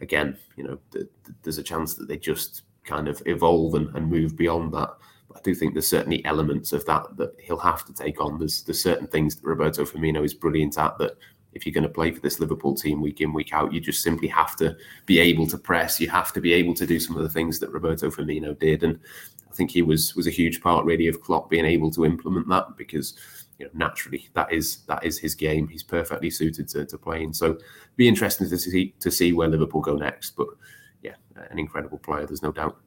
Again, 0.00 0.38
you 0.56 0.62
know, 0.62 0.78
the, 0.92 1.08
the, 1.24 1.34
there's 1.42 1.58
a 1.58 1.62
chance 1.62 1.94
that 1.94 2.06
they 2.06 2.16
just 2.16 2.62
kind 2.84 3.08
of 3.08 3.20
evolve 3.26 3.74
and, 3.74 3.94
and 3.96 4.08
move 4.08 4.36
beyond 4.36 4.72
that. 4.74 4.90
But 5.26 5.38
I 5.38 5.40
do 5.42 5.56
think 5.56 5.74
there's 5.74 5.88
certainly 5.88 6.24
elements 6.24 6.72
of 6.72 6.86
that 6.86 7.16
that 7.16 7.34
he'll 7.40 7.58
have 7.58 7.84
to 7.86 7.92
take 7.92 8.20
on. 8.20 8.38
There's 8.38 8.62
there's 8.62 8.82
certain 8.82 9.08
things 9.08 9.34
that 9.34 9.46
Roberto 9.46 9.84
Firmino 9.84 10.24
is 10.24 10.34
brilliant 10.34 10.78
at 10.78 10.98
that 10.98 11.16
if 11.54 11.64
you're 11.64 11.72
going 11.72 11.84
to 11.84 11.88
play 11.88 12.10
for 12.10 12.20
this 12.20 12.40
Liverpool 12.40 12.74
team 12.74 13.00
week 13.00 13.20
in, 13.20 13.32
week 13.32 13.52
out, 13.52 13.72
you 13.72 13.80
just 13.80 14.02
simply 14.02 14.28
have 14.28 14.56
to 14.56 14.76
be 15.06 15.18
able 15.18 15.46
to 15.46 15.58
press. 15.58 16.00
You 16.00 16.10
have 16.10 16.32
to 16.32 16.40
be 16.40 16.52
able 16.52 16.74
to 16.74 16.86
do 16.86 17.00
some 17.00 17.16
of 17.16 17.22
the 17.22 17.28
things 17.28 17.58
that 17.60 17.72
Roberto 17.72 18.10
Firmino 18.10 18.58
did. 18.58 18.82
And 18.82 18.98
I 19.48 19.54
think 19.54 19.70
he 19.70 19.82
was 19.82 20.14
was 20.16 20.26
a 20.26 20.30
huge 20.30 20.60
part 20.60 20.84
really 20.84 21.06
of 21.06 21.20
Klopp 21.20 21.48
being 21.48 21.64
able 21.64 21.90
to 21.92 22.04
implement 22.04 22.48
that 22.48 22.76
because 22.76 23.14
you 23.58 23.66
know 23.66 23.70
naturally 23.72 24.28
that 24.34 24.52
is 24.52 24.78
that 24.86 25.04
is 25.04 25.18
his 25.18 25.34
game. 25.34 25.68
He's 25.68 25.84
perfectly 25.84 26.28
suited 26.30 26.68
to, 26.70 26.84
to 26.86 26.98
playing. 26.98 27.32
So 27.32 27.58
be 27.96 28.08
interesting 28.08 28.48
to 28.48 28.58
see 28.58 28.94
to 28.98 29.10
see 29.10 29.32
where 29.32 29.48
Liverpool 29.48 29.80
go 29.80 29.96
next. 29.96 30.32
But 30.36 30.48
yeah, 31.02 31.14
an 31.50 31.58
incredible 31.58 31.98
player, 31.98 32.26
there's 32.26 32.42
no 32.42 32.52
doubt. 32.52 32.78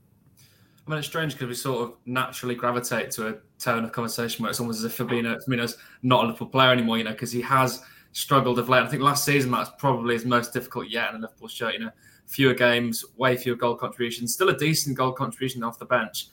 I 0.85 0.89
mean, 0.89 0.99
it's 0.99 1.07
strange 1.07 1.33
because 1.33 1.49
we 1.49 1.55
sort 1.55 1.83
of 1.83 1.95
naturally 2.05 2.55
gravitate 2.55 3.11
to 3.11 3.27
a 3.27 3.35
tone 3.59 3.83
of 3.83 3.91
conversation 3.91 4.43
where 4.43 4.49
it's 4.49 4.61
almost 4.61 4.79
as 4.79 4.85
if 4.85 4.97
Firmino, 4.97 5.37
Firmino's 5.45 5.77
not 6.01 6.23
a 6.23 6.27
Liverpool 6.27 6.47
player 6.47 6.71
anymore, 6.71 6.97
you 6.97 7.03
know, 7.03 7.11
because 7.11 7.31
he 7.31 7.41
has 7.41 7.81
struggled 8.11 8.59
of 8.59 8.69
late. 8.69 8.83
I 8.83 8.87
think 8.87 9.01
last 9.01 9.25
season 9.25 9.51
that's 9.51 9.71
probably 9.77 10.15
his 10.15 10.25
most 10.25 10.53
difficult 10.53 10.89
yet 10.89 11.09
in 11.09 11.17
a 11.17 11.19
Liverpool 11.19 11.47
shirt. 11.47 11.73
You 11.73 11.79
know, 11.79 11.91
fewer 12.25 12.53
games, 12.53 13.03
way 13.17 13.37
fewer 13.37 13.55
goal 13.55 13.75
contributions, 13.75 14.33
still 14.33 14.49
a 14.49 14.57
decent 14.57 14.97
goal 14.97 15.11
contribution 15.11 15.63
off 15.63 15.79
the 15.79 15.85
bench, 15.85 16.27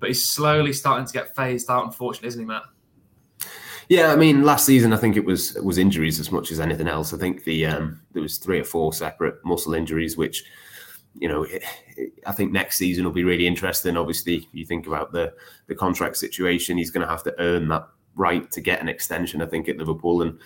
but 0.00 0.08
he's 0.08 0.28
slowly 0.28 0.72
starting 0.72 1.06
to 1.06 1.12
get 1.12 1.34
phased 1.34 1.70
out. 1.70 1.84
Unfortunately, 1.84 2.28
isn't 2.28 2.40
he, 2.40 2.46
Matt? 2.46 2.62
Yeah, 3.88 4.12
I 4.12 4.16
mean, 4.16 4.44
last 4.44 4.66
season 4.66 4.92
I 4.92 4.98
think 4.98 5.16
it 5.16 5.24
was 5.24 5.56
it 5.56 5.64
was 5.64 5.78
injuries 5.78 6.20
as 6.20 6.30
much 6.30 6.50
as 6.50 6.60
anything 6.60 6.88
else. 6.88 7.14
I 7.14 7.18
think 7.18 7.44
the 7.44 7.66
um, 7.66 8.00
there 8.12 8.22
was 8.22 8.38
three 8.38 8.60
or 8.60 8.64
four 8.64 8.92
separate 8.92 9.36
muscle 9.44 9.74
injuries, 9.74 10.16
which 10.16 10.44
you 11.18 11.28
know, 11.28 11.46
I 12.26 12.32
think 12.32 12.52
next 12.52 12.76
season 12.76 13.04
will 13.04 13.12
be 13.12 13.24
really 13.24 13.46
interesting. 13.46 13.96
Obviously, 13.96 14.46
you 14.52 14.66
think 14.66 14.86
about 14.86 15.12
the 15.12 15.32
the 15.66 15.74
contract 15.74 16.16
situation; 16.16 16.76
he's 16.76 16.90
going 16.90 17.06
to 17.06 17.10
have 17.10 17.22
to 17.24 17.34
earn 17.38 17.68
that 17.68 17.88
right 18.18 18.50
to 18.50 18.60
get 18.60 18.80
an 18.80 18.88
extension. 18.88 19.40
I 19.40 19.46
think 19.46 19.68
at 19.68 19.78
Liverpool, 19.78 20.20
and 20.22 20.38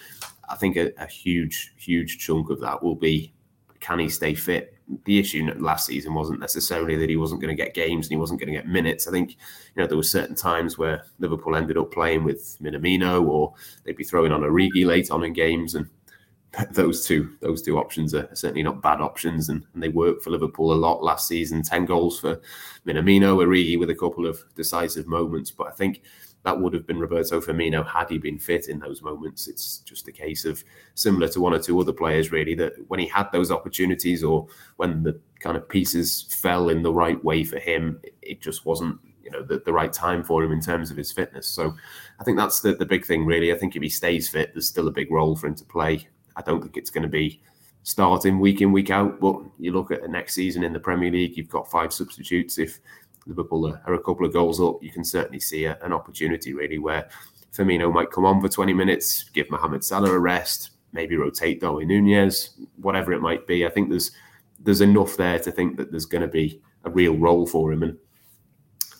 I 0.48 0.54
think 0.54 0.76
a, 0.76 0.92
a, 1.02 1.06
huge, 1.06 1.72
huge 1.76 2.18
chunk 2.18 2.50
of 2.50 2.60
that 2.60 2.82
will 2.82 2.94
be 2.94 3.32
can 3.80 3.98
he 3.98 4.08
stay 4.08 4.34
fit? 4.34 4.76
The 5.06 5.18
issue 5.18 5.52
last 5.56 5.86
season 5.86 6.14
wasn't 6.14 6.38
necessarily 6.38 6.96
that 6.96 7.08
he 7.10 7.16
wasn't 7.16 7.40
going 7.40 7.56
to 7.56 7.60
get 7.60 7.74
games 7.74 8.06
and 8.06 8.12
he 8.12 8.16
wasn't 8.16 8.38
going 8.38 8.52
to 8.52 8.58
get 8.58 8.68
minutes. 8.68 9.08
I 9.08 9.10
think 9.10 9.30
you 9.32 9.82
know 9.82 9.86
there 9.86 9.96
were 9.96 10.04
certain 10.04 10.36
times 10.36 10.78
where 10.78 11.04
Liverpool 11.18 11.56
ended 11.56 11.76
up 11.76 11.90
playing 11.90 12.22
with 12.22 12.58
Minamino 12.62 13.26
or 13.26 13.54
they'd 13.82 13.96
be 13.96 14.04
throwing 14.04 14.30
on 14.30 14.42
Origi 14.42 14.86
late 14.86 15.10
on 15.10 15.24
in 15.24 15.32
games, 15.32 15.74
and 15.74 15.88
those 16.70 17.04
two 17.06 17.36
those 17.40 17.62
two 17.62 17.78
options 17.78 18.14
are 18.14 18.28
certainly 18.34 18.62
not 18.62 18.82
bad 18.82 19.00
options, 19.00 19.48
and, 19.48 19.64
and 19.74 19.82
they 19.82 19.88
worked 19.88 20.22
for 20.22 20.30
Liverpool 20.30 20.72
a 20.72 20.74
lot 20.74 21.02
last 21.02 21.26
season. 21.26 21.62
Ten 21.62 21.84
goals 21.84 22.20
for 22.20 22.40
Minamino, 22.86 23.36
Origi 23.36 23.78
with 23.78 23.90
a 23.90 23.96
couple 23.96 24.26
of 24.26 24.44
decisive 24.54 25.06
moments, 25.08 25.50
but 25.50 25.66
I 25.66 25.72
think 25.72 26.02
that 26.44 26.60
would 26.60 26.74
have 26.74 26.86
been 26.86 26.98
Roberto 26.98 27.40
Firmino 27.40 27.86
had 27.86 28.10
he 28.10 28.18
been 28.18 28.38
fit 28.38 28.68
in 28.68 28.80
those 28.80 29.02
moments. 29.02 29.46
It's 29.46 29.78
just 29.78 30.08
a 30.08 30.12
case 30.12 30.44
of 30.44 30.64
similar 30.94 31.28
to 31.28 31.40
one 31.40 31.54
or 31.54 31.60
two 31.60 31.78
other 31.80 31.92
players, 31.92 32.32
really, 32.32 32.54
that 32.56 32.72
when 32.88 32.98
he 32.98 33.06
had 33.06 33.30
those 33.30 33.50
opportunities 33.50 34.24
or 34.24 34.48
when 34.76 35.02
the 35.02 35.20
kind 35.40 35.56
of 35.56 35.68
pieces 35.68 36.22
fell 36.22 36.68
in 36.68 36.82
the 36.82 36.92
right 36.92 37.22
way 37.24 37.44
for 37.44 37.58
him, 37.58 38.00
it 38.22 38.40
just 38.40 38.66
wasn't 38.66 38.98
you 39.22 39.30
know 39.30 39.42
the, 39.42 39.62
the 39.64 39.72
right 39.72 39.92
time 39.92 40.24
for 40.24 40.42
him 40.42 40.52
in 40.52 40.60
terms 40.60 40.90
of 40.90 40.96
his 40.96 41.12
fitness. 41.12 41.46
So 41.46 41.74
I 42.18 42.24
think 42.24 42.38
that's 42.38 42.60
the, 42.60 42.74
the 42.74 42.86
big 42.86 43.04
thing, 43.04 43.24
really. 43.24 43.52
I 43.52 43.56
think 43.56 43.76
if 43.76 43.82
he 43.82 43.88
stays 43.88 44.28
fit, 44.28 44.52
there's 44.52 44.68
still 44.68 44.88
a 44.88 44.92
big 44.92 45.10
role 45.10 45.36
for 45.36 45.46
him 45.46 45.54
to 45.54 45.64
play. 45.64 46.08
I 46.34 46.42
don't 46.42 46.60
think 46.60 46.76
it's 46.76 46.90
going 46.90 47.02
to 47.02 47.08
be 47.08 47.40
starting 47.84 48.38
week 48.38 48.60
in, 48.60 48.72
week 48.72 48.90
out. 48.90 49.20
But 49.20 49.42
you 49.58 49.72
look 49.72 49.90
at 49.90 50.02
the 50.02 50.08
next 50.08 50.34
season 50.34 50.64
in 50.64 50.72
the 50.72 50.80
Premier 50.80 51.10
League, 51.10 51.36
you've 51.36 51.48
got 51.48 51.70
five 51.70 51.92
substitutes. 51.92 52.58
If 52.58 52.80
Liverpool 53.26 53.66
are, 53.68 53.82
are 53.86 53.94
a 53.94 54.02
couple 54.02 54.26
of 54.26 54.32
goals 54.32 54.60
up, 54.60 54.82
you 54.82 54.90
can 54.90 55.04
certainly 55.04 55.40
see 55.40 55.64
a, 55.64 55.78
an 55.82 55.92
opportunity 55.92 56.54
really 56.54 56.78
where 56.78 57.08
Firmino 57.52 57.92
might 57.92 58.10
come 58.10 58.24
on 58.24 58.40
for 58.40 58.48
20 58.48 58.72
minutes, 58.72 59.24
give 59.32 59.50
Mohamed 59.50 59.84
Salah 59.84 60.12
a 60.12 60.18
rest, 60.18 60.70
maybe 60.92 61.16
rotate 61.16 61.60
Darwin 61.60 61.88
Nunez, 61.88 62.60
whatever 62.76 63.12
it 63.12 63.20
might 63.20 63.46
be. 63.46 63.66
I 63.66 63.68
think 63.68 63.90
there's 63.90 64.12
there's 64.60 64.80
enough 64.80 65.16
there 65.16 65.38
to 65.40 65.50
think 65.50 65.76
that 65.76 65.90
there's 65.90 66.06
going 66.06 66.22
to 66.22 66.28
be 66.28 66.60
a 66.84 66.90
real 66.90 67.16
role 67.16 67.46
for 67.46 67.72
him. 67.72 67.82
And 67.82 67.98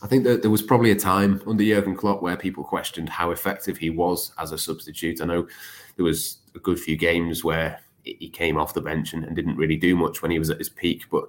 I 0.03 0.09
think 0.09 0.25
that 0.25 0.43
there 0.43 0.51
was 0.51 0.63
probably 0.63 0.91
a 0.91 0.97
time 0.97 1.41
under 1.47 1.63
Jurgen 1.63 1.95
Klopp 1.95 2.21
where 2.21 2.37
people 2.37 2.65
questioned 2.65 3.09
how 3.09 3.31
effective 3.31 3.79
he 3.79 3.91
was 3.91 4.33
as 4.39 4.51
a 4.51 4.59
substitute. 4.59 5.21
I 5.21 5.27
know 5.27 5.47
there 5.97 6.05
was 6.05 6.39
a 6.57 6.59
good 6.59 6.81
few 6.81 6.97
games 6.97 7.45
where 7.45 7.81
he 8.03 8.29
came 8.29 8.59
off 8.59 8.75
the 8.75 8.81
bench 8.81 9.13
and, 9.13 9.25
and 9.25 9.37
didn't 9.37 9.57
really 9.57 9.77
do 9.77 9.95
much 9.95 10.21
when 10.21 10.33
he 10.33 10.39
was 10.41 10.51
at 10.51 10.59
his 10.59 10.69
peak, 10.69 11.05
but 11.11 11.25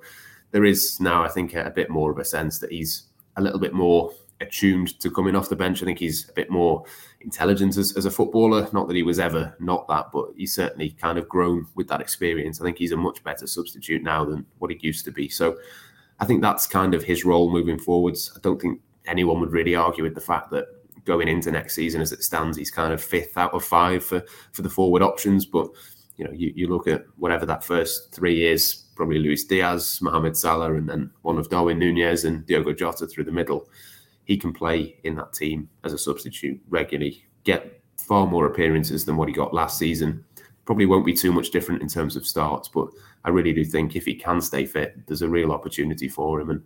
there 0.54 0.64
is 0.64 1.00
now, 1.00 1.24
I 1.24 1.30
think, 1.30 1.56
a, 1.56 1.72
bit 1.72 1.90
more 1.90 2.12
of 2.12 2.20
a 2.20 2.24
sense 2.24 2.60
that 2.60 2.72
he's 2.72 3.08
a 3.36 3.42
little 3.42 3.60
bit 3.60 3.74
more 3.74 4.14
attuned 4.40 5.00
to 5.00 5.10
coming 5.10 5.36
off 5.36 5.50
the 5.50 5.56
bench. 5.56 5.82
I 5.82 5.86
think 5.86 5.98
he's 5.98 6.30
a 6.30 6.34
bit 6.34 6.52
more 6.52 6.86
intelligent 7.22 7.76
as, 7.76 7.98
as, 7.98 8.06
a 8.06 8.12
footballer. 8.12 8.68
Not 8.72 8.88
that 8.88 8.96
he 8.96 9.02
was 9.02 9.20
ever 9.20 9.56
not 9.60 9.88
that, 9.88 10.12
but 10.14 10.28
he's 10.38 10.54
certainly 10.54 10.92
kind 10.92 11.18
of 11.18 11.28
grown 11.28 11.66
with 11.74 11.88
that 11.88 12.02
experience. 12.02 12.62
I 12.62 12.66
think 12.66 12.78
he's 12.78 12.92
a 12.92 12.98
much 12.98 13.24
better 13.24 13.48
substitute 13.48 14.04
now 14.04 14.26
than 14.26 14.46
what 14.60 14.70
he 14.70 14.78
used 14.80 15.06
to 15.06 15.12
be. 15.12 15.28
So 15.28 15.58
I 16.20 16.26
think 16.26 16.44
that's 16.44 16.68
kind 16.68 16.94
of 16.94 17.04
his 17.04 17.26
role 17.26 17.52
moving 17.52 17.80
forwards. 17.80 18.32
I 18.36 18.40
don't 18.44 18.62
think 18.62 18.80
anyone 19.08 19.40
would 19.40 19.54
really 19.54 19.74
argue 19.74 20.04
with 20.04 20.14
the 20.14 20.22
fact 20.22 20.52
that 20.52 20.68
going 21.04 21.28
into 21.28 21.52
next 21.52 21.74
season 21.74 22.00
as 22.00 22.12
it 22.12 22.24
stands, 22.24 22.58
he's 22.58 22.72
kind 22.72 22.94
of 22.94 23.04
fifth 23.04 23.38
out 23.38 23.56
of 23.56 23.66
five 23.66 24.04
for, 24.04 24.24
for 24.52 24.62
the 24.62 24.70
forward 24.70 25.02
options. 25.02 25.48
But 25.48 25.70
you 26.16 26.26
know, 26.26 26.32
you, 26.32 26.54
you 26.56 26.68
look 26.68 26.88
at 26.88 27.06
whatever 27.18 27.48
that 27.48 27.64
first 27.64 28.14
three 28.14 28.36
years 28.36 28.83
probably 28.96 29.20
Luis 29.20 29.44
Diaz, 29.44 30.00
Mohamed 30.02 30.38
Salah, 30.38 30.74
and 30.74 30.88
then 30.88 31.12
one 31.22 31.38
of 31.38 31.50
Darwin 31.50 31.80
Nunez 31.80 32.26
and 32.26 32.46
Diogo 32.46 32.74
Jota 32.74 33.08
through 33.08 33.26
the 33.26 33.32
middle. 33.32 33.70
He 34.26 34.38
can 34.38 34.54
play 34.54 34.98
in 35.04 35.16
that 35.16 35.34
team 35.34 35.70
as 35.84 35.94
a 35.94 35.98
substitute 35.98 36.62
regularly, 36.70 37.26
get 37.44 37.82
far 37.98 38.28
more 38.28 38.46
appearances 38.46 39.06
than 39.06 39.18
what 39.18 39.28
he 39.28 39.34
got 39.34 39.54
last 39.54 39.78
season. 39.78 40.24
Probably 40.66 40.86
won't 40.86 41.06
be 41.06 41.14
too 41.14 41.32
much 41.32 41.52
different 41.52 41.82
in 41.82 41.88
terms 41.88 42.16
of 42.16 42.26
starts, 42.26 42.70
but 42.70 42.88
I 43.26 43.30
really 43.30 43.54
do 43.54 43.66
think 43.66 43.96
if 43.96 44.06
he 44.06 44.16
can 44.16 44.42
stay 44.42 44.66
fit, 44.66 44.96
there's 45.08 45.22
a 45.22 45.30
real 45.30 45.52
opportunity 45.52 46.08
for 46.08 46.40
him. 46.40 46.50
And 46.50 46.64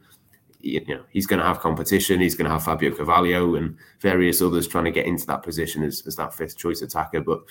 you 0.60 0.84
know, 0.88 1.03
he's 1.10 1.27
going 1.27 1.39
to 1.39 1.46
have 1.46 1.60
competition. 1.60 2.19
He's 2.19 2.36
going 2.36 2.46
to 2.46 2.51
have 2.51 2.63
Fabio 2.63 2.91
Carvalho 2.93 3.55
and 3.55 3.77
various 4.00 4.41
others 4.41 4.67
trying 4.67 4.86
to 4.86 4.91
get 4.91 5.05
into 5.05 5.25
that 5.27 5.43
position 5.43 5.84
as, 5.84 6.03
as 6.05 6.15
that 6.15 6.34
fifth 6.34 6.57
choice 6.57 6.81
attacker. 6.81 7.22
But 7.22 7.41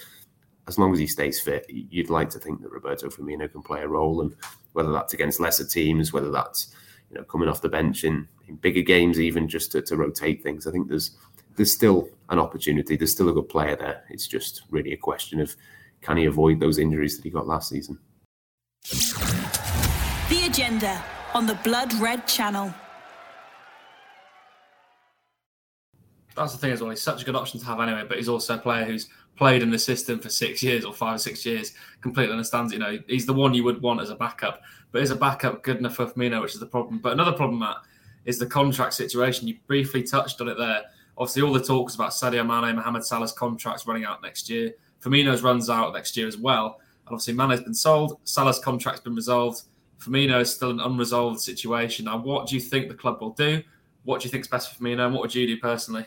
as 0.69 0.79
long 0.79 0.93
as 0.93 0.99
he 0.99 1.07
stays 1.07 1.41
fit, 1.41 1.67
you'd 1.69 2.11
like 2.11 2.31
to 2.31 2.39
think 2.39 2.61
that 2.63 2.73
Roberto 2.73 3.09
Firmino 3.09 3.51
can 3.51 3.63
play 3.63 3.83
a 3.83 3.89
role, 3.89 4.21
and 4.21 4.35
whether 4.73 4.93
that's 4.93 5.15
against 5.15 5.41
lesser 5.41 5.67
teams, 5.67 6.13
whether 6.13 6.31
that's 6.31 6.75
you 7.11 7.17
know 7.17 7.25
coming 7.25 7.49
off 7.49 7.63
the 7.63 7.69
bench 7.69 8.05
in, 8.05 8.27
in 8.49 8.57
bigger 8.57 8.83
games, 8.83 9.21
even 9.21 9.49
just 9.49 9.73
to, 9.73 9.83
to 9.83 9.97
rotate 9.97 10.43
things. 10.43 10.67
I 10.67 10.73
think 10.73 10.89
there's 10.89 11.17
there's 11.57 11.73
still 11.73 12.09
an 12.29 12.39
opportunity. 12.39 12.97
There's 12.97 13.13
still 13.13 13.29
a 13.29 13.33
good 13.33 13.49
player 13.49 13.77
there. 13.77 14.05
It's 14.11 14.27
just 14.27 14.63
really 14.71 14.93
a 14.93 14.97
question 14.97 15.41
of 15.41 15.55
can 16.03 16.17
he 16.17 16.27
avoid 16.27 16.61
those 16.61 16.79
injuries 16.79 17.17
that 17.17 17.25
he 17.25 17.31
got 17.31 17.47
last 17.47 17.69
season. 17.69 17.99
The 20.29 20.47
agenda 20.47 21.03
on 21.35 21.47
the 21.47 21.59
Blood 21.65 21.93
Red 21.95 22.27
Channel. 22.27 22.75
That's 26.37 26.53
the 26.53 26.59
thing 26.59 26.73
as 26.73 26.81
well. 26.81 26.91
He's 26.91 27.03
such 27.03 27.23
a 27.23 27.25
good 27.25 27.35
option 27.35 27.59
to 27.61 27.67
have 27.67 27.81
anyway, 27.81 28.05
but 28.07 28.19
he's 28.19 28.29
also 28.29 28.57
a 28.57 28.59
player 28.59 28.85
who's 28.85 29.09
played 29.37 29.63
in 29.63 29.71
the 29.71 29.79
system 29.79 30.19
for 30.19 30.29
six 30.29 30.63
years 30.63 30.85
or 30.85 30.93
five 30.93 31.17
or 31.17 31.19
six 31.19 31.45
years, 31.45 31.73
completely 32.01 32.33
understands. 32.33 32.73
You 32.73 32.79
know, 32.79 32.99
he's 33.07 33.27
the 33.27 33.33
one 33.33 33.55
you 33.55 33.65
would 33.65 33.81
want 33.83 34.01
as 34.01 34.11
a 34.11 34.17
backup. 34.17 34.63
But 34.93 35.03
is 35.03 35.11
a 35.11 35.17
backup 35.17 35.63
good 35.63 35.79
enough 35.79 35.97
for 35.97 36.07
Firmino, 36.07 36.41
which 36.41 36.55
is 36.55 36.61
the 36.61 36.67
problem. 36.67 36.99
But 36.99 37.13
another 37.13 37.33
problem, 37.33 37.59
Matt, 37.59 37.77
is 38.25 38.39
the 38.39 38.47
contract 38.47 38.95
situation. 38.95 39.49
You 39.49 39.57
briefly 39.67 40.03
touched 40.03 40.41
on 40.41 40.49
it 40.49 40.57
there. 40.57 40.83
Obviously, 41.19 41.43
all 41.43 41.53
the 41.53 41.61
talks 41.61 41.95
about 41.95 42.11
Sadio 42.11 42.47
Mane, 42.47 42.77
Mohamed 42.77 43.05
Salah's 43.05 43.33
contracts 43.33 43.87
running 43.87 44.05
out 44.05 44.23
next 44.23 44.49
year. 44.51 44.73
Firmino's 45.03 45.43
runs 45.43 45.71
out 45.71 45.95
next 45.95 46.17
year 46.17 46.27
as 46.27 46.37
well. 46.37 46.81
And 47.07 47.15
obviously, 47.15 47.35
Mane's 47.35 47.61
been 47.61 47.75
sold. 47.75 48.19
Salah's 48.25 48.59
contract's 48.59 49.01
been 49.01 49.15
resolved. 49.15 49.63
Firmino 49.99 50.41
is 50.41 50.55
still 50.55 50.71
an 50.71 50.81
unresolved 50.81 51.41
situation. 51.41 52.05
Now, 52.05 52.19
what 52.19 52.47
do 52.49 52.55
you 52.55 52.61
think 52.61 52.89
the 52.89 52.95
club 52.95 53.21
will 53.21 53.31
do? 53.31 53.63
What 54.05 54.21
do 54.21 54.27
you 54.27 54.31
think 54.31 54.45
is 54.45 54.49
best 54.49 54.73
for 54.73 54.83
Firmino? 54.83 55.07
And 55.07 55.15
what 55.15 55.23
would 55.23 55.35
you 55.35 55.47
do 55.47 55.59
personally? 55.59 56.07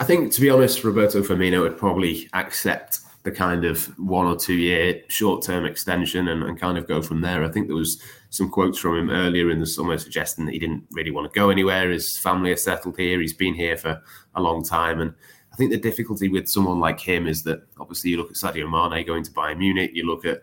I 0.00 0.04
think, 0.04 0.32
to 0.32 0.40
be 0.40 0.48
honest, 0.48 0.82
Roberto 0.82 1.22
Firmino 1.22 1.60
would 1.60 1.76
probably 1.76 2.26
accept 2.32 3.00
the 3.22 3.30
kind 3.30 3.66
of 3.66 3.84
one 3.98 4.26
or 4.26 4.34
two 4.34 4.54
year 4.54 5.02
short 5.08 5.44
term 5.44 5.66
extension 5.66 6.28
and, 6.28 6.42
and, 6.42 6.58
kind 6.58 6.78
of 6.78 6.88
go 6.88 7.02
from 7.02 7.20
there. 7.20 7.44
I 7.44 7.50
think 7.50 7.66
there 7.66 7.76
was 7.76 8.02
some 8.30 8.48
quotes 8.48 8.78
from 8.78 8.96
him 8.96 9.10
earlier 9.10 9.50
in 9.50 9.60
the 9.60 9.66
summer 9.66 9.98
suggesting 9.98 10.46
that 10.46 10.52
he 10.52 10.58
didn't 10.58 10.86
really 10.92 11.10
want 11.10 11.30
to 11.30 11.38
go 11.38 11.50
anywhere. 11.50 11.90
His 11.90 12.16
family 12.16 12.50
are 12.50 12.56
settled 12.56 12.96
here. 12.96 13.20
He's 13.20 13.34
been 13.34 13.52
here 13.52 13.76
for 13.76 14.02
a 14.34 14.40
long 14.40 14.64
time. 14.64 15.02
And 15.02 15.12
I 15.52 15.56
think 15.56 15.70
the 15.70 15.76
difficulty 15.76 16.30
with 16.30 16.48
someone 16.48 16.80
like 16.80 16.98
him 16.98 17.26
is 17.26 17.42
that 17.42 17.62
obviously 17.78 18.12
you 18.12 18.16
look 18.16 18.30
at 18.30 18.36
Sadio 18.36 18.70
Mane 18.70 19.06
going 19.06 19.24
to 19.24 19.30
Bayern 19.32 19.58
Munich, 19.58 19.90
you 19.92 20.06
look 20.06 20.24
at 20.24 20.40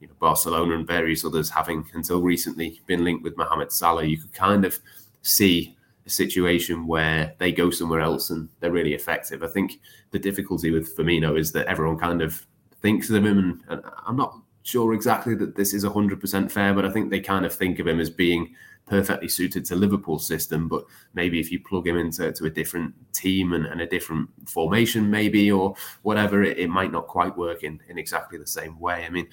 you 0.00 0.08
know, 0.08 0.14
Barcelona 0.18 0.74
and 0.74 0.84
various 0.84 1.24
others 1.24 1.48
having 1.48 1.86
until 1.94 2.22
recently 2.22 2.80
been 2.86 3.04
linked 3.04 3.22
with 3.22 3.36
Mohamed 3.36 3.70
Salah. 3.70 4.04
You 4.04 4.18
could 4.18 4.32
kind 4.32 4.64
of 4.64 4.80
see 5.22 5.75
a 6.06 6.10
situation 6.10 6.86
where 6.86 7.34
they 7.38 7.52
go 7.52 7.70
somewhere 7.70 8.00
else 8.00 8.30
and 8.30 8.48
they're 8.60 8.70
really 8.70 8.94
effective. 8.94 9.42
I 9.42 9.48
think 9.48 9.80
the 10.12 10.18
difficulty 10.18 10.70
with 10.70 10.96
Firmino 10.96 11.38
is 11.38 11.52
that 11.52 11.66
everyone 11.66 11.98
kind 11.98 12.22
of 12.22 12.46
thinks 12.80 13.10
of 13.10 13.24
him, 13.24 13.38
and, 13.38 13.60
and 13.68 13.82
I'm 14.06 14.16
not 14.16 14.38
sure 14.62 14.94
exactly 14.94 15.34
that 15.34 15.56
this 15.56 15.74
is 15.74 15.84
100% 15.84 16.50
fair, 16.50 16.74
but 16.74 16.84
I 16.84 16.90
think 16.90 17.10
they 17.10 17.20
kind 17.20 17.44
of 17.44 17.54
think 17.54 17.78
of 17.78 17.86
him 17.86 18.00
as 18.00 18.10
being 18.10 18.54
perfectly 18.86 19.28
suited 19.28 19.64
to 19.64 19.74
Liverpool's 19.74 20.26
system. 20.26 20.68
But 20.68 20.84
maybe 21.14 21.40
if 21.40 21.50
you 21.50 21.60
plug 21.60 21.86
him 21.86 21.96
into 21.96 22.32
to 22.32 22.44
a 22.46 22.50
different 22.50 22.94
team 23.12 23.52
and, 23.52 23.66
and 23.66 23.80
a 23.80 23.86
different 23.86 24.28
formation, 24.48 25.10
maybe 25.10 25.50
or 25.50 25.74
whatever, 26.02 26.42
it, 26.42 26.58
it 26.58 26.70
might 26.70 26.92
not 26.92 27.08
quite 27.08 27.36
work 27.36 27.64
in, 27.64 27.80
in 27.88 27.98
exactly 27.98 28.38
the 28.38 28.46
same 28.46 28.78
way. 28.78 29.04
I 29.04 29.10
mean, 29.10 29.28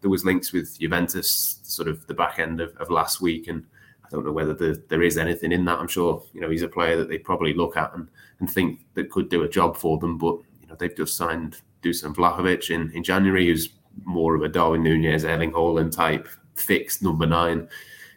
there 0.00 0.10
was 0.10 0.24
links 0.24 0.52
with 0.52 0.78
Juventus 0.78 1.60
sort 1.62 1.88
of 1.88 2.06
the 2.06 2.14
back 2.14 2.38
end 2.38 2.60
of, 2.60 2.74
of 2.76 2.90
last 2.90 3.20
week, 3.20 3.48
and 3.48 3.64
I 4.06 4.08
don't 4.10 4.24
know 4.24 4.32
whether 4.32 4.54
the, 4.54 4.82
there 4.88 5.02
is 5.02 5.18
anything 5.18 5.52
in 5.52 5.64
that. 5.64 5.78
I'm 5.78 5.88
sure 5.88 6.22
you 6.32 6.40
know 6.40 6.50
he's 6.50 6.62
a 6.62 6.68
player 6.68 6.96
that 6.96 7.08
they 7.08 7.18
probably 7.18 7.54
look 7.54 7.76
at 7.76 7.92
and, 7.94 8.08
and 8.40 8.48
think 8.50 8.80
that 8.94 9.10
could 9.10 9.28
do 9.28 9.42
a 9.42 9.48
job 9.48 9.76
for 9.76 9.98
them. 9.98 10.16
But 10.18 10.36
you 10.60 10.68
know 10.68 10.76
they've 10.78 10.96
just 10.96 11.16
signed 11.16 11.60
Dusan 11.82 12.14
Vlahovic 12.14 12.70
in, 12.70 12.90
in 12.92 13.02
January, 13.02 13.46
who's 13.46 13.70
more 14.04 14.34
of 14.34 14.42
a 14.42 14.48
Darwin 14.48 14.82
Nunez, 14.82 15.24
Erling 15.24 15.52
Haaland 15.52 15.92
type 15.92 16.28
fixed 16.54 17.02
number 17.02 17.26
nine. 17.26 17.68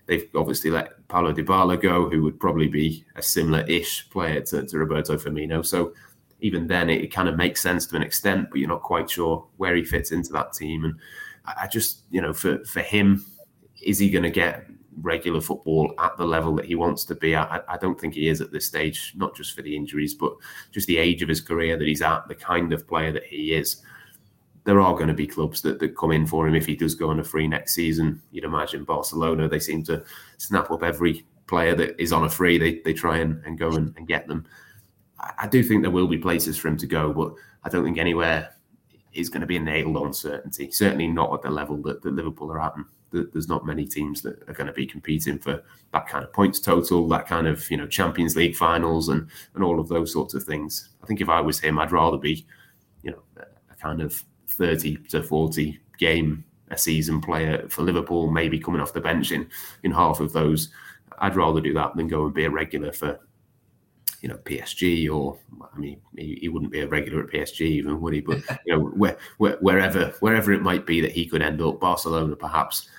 They've 0.06 0.28
obviously 0.36 0.72
let 0.72 1.08
Paulo 1.08 1.34
Dybala 1.34 1.80
go, 1.80 2.10
who 2.10 2.24
would 2.24 2.40
probably 2.40 2.68
be 2.68 3.06
a 3.16 3.22
similar-ish 3.22 4.10
player 4.10 4.42
to, 4.42 4.66
to 4.66 4.78
Roberto 4.78 5.18
Firmino. 5.18 5.64
So 5.64 5.94
even 6.42 6.68
then, 6.68 6.90
it, 6.90 7.02
it, 7.04 7.14
kind 7.14 7.30
of 7.30 7.38
makes 7.38 7.62
sense 7.62 7.86
to 7.88 7.96
an 7.96 8.02
extent, 8.02 8.50
but 8.50 8.60
you're 8.60 8.70
not 8.70 8.82
quite 8.82 9.10
sure 9.10 9.46
where 9.58 9.76
he 9.76 9.84
fits 9.84 10.12
into 10.12 10.32
that 10.34 10.54
team. 10.54 10.86
And 10.86 10.96
I, 11.46 11.64
I 11.64 11.68
just, 11.68 12.04
you 12.10 12.22
know, 12.22 12.34
for 12.34 12.64
for 12.66 12.82
him, 12.82 13.24
is 13.84 14.00
he 14.00 14.10
going 14.10 14.24
to 14.24 14.32
get 14.32 14.66
regular 15.02 15.42
football 15.42 15.94
at 16.00 16.16
the 16.18 16.26
level 16.26 16.56
that 16.56 16.66
he 16.66 16.76
wants 16.76 17.06
to 17.06 17.16
be 17.16 17.36
at. 17.36 17.50
I, 17.52 17.62
I, 17.70 17.78
don't 17.78 18.00
think 18.00 18.14
he 18.14 18.28
is 18.28 18.42
at 18.42 18.52
this 18.52 18.66
stage, 18.66 19.14
not 19.16 19.36
just 19.36 19.56
for 19.56 19.62
the 19.62 19.76
injuries, 19.76 20.14
but 20.14 20.34
just 20.72 20.88
the 20.88 20.98
age 20.98 21.22
of 21.22 21.30
his 21.30 21.42
career 21.42 21.78
that 21.78 21.88
he's 21.88 22.02
at, 22.02 22.28
the 22.28 22.36
kind 22.36 22.74
of 22.74 22.88
player 22.88 23.12
that 23.12 23.24
he 23.24 23.54
is. 23.54 23.84
There 24.66 24.82
are 24.82 24.94
going 24.94 25.08
to 25.08 25.14
be 25.14 25.28
clubs 25.28 25.62
that, 25.62 25.80
that 25.80 25.98
come 25.98 26.12
in 26.12 26.28
for 26.28 26.48
him 26.48 26.56
if 26.56 26.66
he 26.66 26.76
does 26.76 26.96
go 26.96 27.10
on 27.10 27.20
a 27.20 27.24
free 27.24 27.48
next 27.48 27.74
season. 27.74 28.22
You'd 28.32 28.44
imagine 28.44 28.84
Barcelona, 28.84 29.48
they 29.48 29.60
seem 29.60 29.84
to 29.84 30.04
snap 30.38 30.70
up 30.72 30.84
every 30.84 31.26
player 31.48 31.76
that 31.76 32.00
is 32.02 32.14
on 32.14 32.26
a 32.26 32.30
free. 32.30 32.58
They, 32.58 32.82
they 32.86 32.94
try 32.94 33.18
and, 33.18 33.44
and 33.46 33.58
go 33.58 33.72
and, 33.72 33.96
and 33.98 34.08
get 34.08 34.28
them. 34.28 34.46
I, 35.20 35.34
I 35.40 35.48
do 35.48 35.64
think 35.64 35.82
there 35.82 35.92
will 35.92 36.08
be 36.08 36.18
places 36.18 36.58
for 36.58 36.68
him 36.68 36.78
to 36.78 36.88
go, 36.88 37.14
but 37.14 37.34
I 37.64 37.70
don't 37.70 37.84
think 37.84 37.98
anywhere 37.98 38.56
is 39.14 39.30
going 39.30 39.42
to 39.42 39.48
be 39.48 39.58
a 39.58 39.60
nailed 39.60 39.98
on 39.98 40.14
certainty. 40.14 40.70
Certainly 40.72 41.08
not 41.08 41.34
at 41.34 41.42
the 41.42 41.50
level 41.50 41.82
that, 41.84 42.02
that 42.04 42.14
Liverpool 42.14 42.52
are 42.52 42.62
at. 42.62 42.76
There's 43.12 43.48
not 43.48 43.66
many 43.66 43.86
teams 43.86 44.22
that 44.22 44.42
are 44.48 44.54
going 44.54 44.68
to 44.68 44.74
be 44.74 44.86
competing 44.86 45.40
for 45.40 45.64
that 45.94 46.08
kind 46.08 46.24
of 46.24 46.32
points 46.34 46.60
total, 46.60 47.08
that 47.10 47.28
kind 47.28 47.48
of 47.48 47.70
you 47.72 47.78
know 47.78 47.88
Champions 47.88 48.36
League 48.36 48.56
finals, 48.56 49.10
and 49.10 49.28
and 49.56 49.64
all 49.64 49.80
of 49.80 49.88
those 49.88 50.14
sorts 50.14 50.34
of 50.34 50.44
things. 50.44 50.90
I 51.04 51.06
think 51.06 51.22
if 51.22 51.30
I 51.30 51.42
was 51.42 51.60
him, 51.60 51.80
I'd 51.80 51.92
rather 51.92 52.18
be, 52.18 52.46
you 53.04 53.12
know, 53.12 53.24
a 53.38 53.76
kind 53.76 54.02
of 54.02 54.24
thirty 54.48 54.98
to 55.10 55.24
forty 55.24 55.80
game 55.98 56.44
a 56.72 56.78
season 56.78 57.20
player 57.20 57.68
for 57.68 57.82
Liverpool, 57.82 58.30
maybe 58.30 58.60
coming 58.60 58.82
off 58.82 58.94
the 58.94 59.02
bench 59.02 59.32
in 59.32 59.50
in 59.84 59.92
half 59.92 60.20
of 60.20 60.34
those. 60.34 60.70
I'd 61.20 61.36
rather 61.36 61.62
do 61.62 61.74
that 61.74 61.96
than 61.96 62.08
go 62.08 62.26
and 62.26 62.34
be 62.34 62.46
a 62.46 62.50
regular 62.50 62.92
for 62.92 63.20
you 64.22 64.30
know 64.30 64.38
PSG 64.38 65.10
or 65.14 65.38
I 65.74 65.78
mean 65.78 66.02
he, 66.18 66.38
he, 66.42 66.50
wouldn't 66.50 66.72
be 66.72 66.82
a 66.82 66.88
regular 66.88 67.24
at 67.24 67.30
PSG 67.30 67.62
even 67.62 68.02
would 68.02 68.14
he 68.14 68.20
but 68.20 68.40
you 68.66 68.74
know 68.74 68.82
where, 68.90 69.18
where, 69.38 69.58
wherever 69.62 70.08
wherever 70.20 70.52
it 70.52 70.62
might 70.62 70.86
be 70.86 71.00
that 71.02 71.12
he 71.12 71.26
could 71.26 71.42
end 71.42 71.62
up 71.62 71.80
Barcelona 71.80 72.36
perhaps 72.36 72.90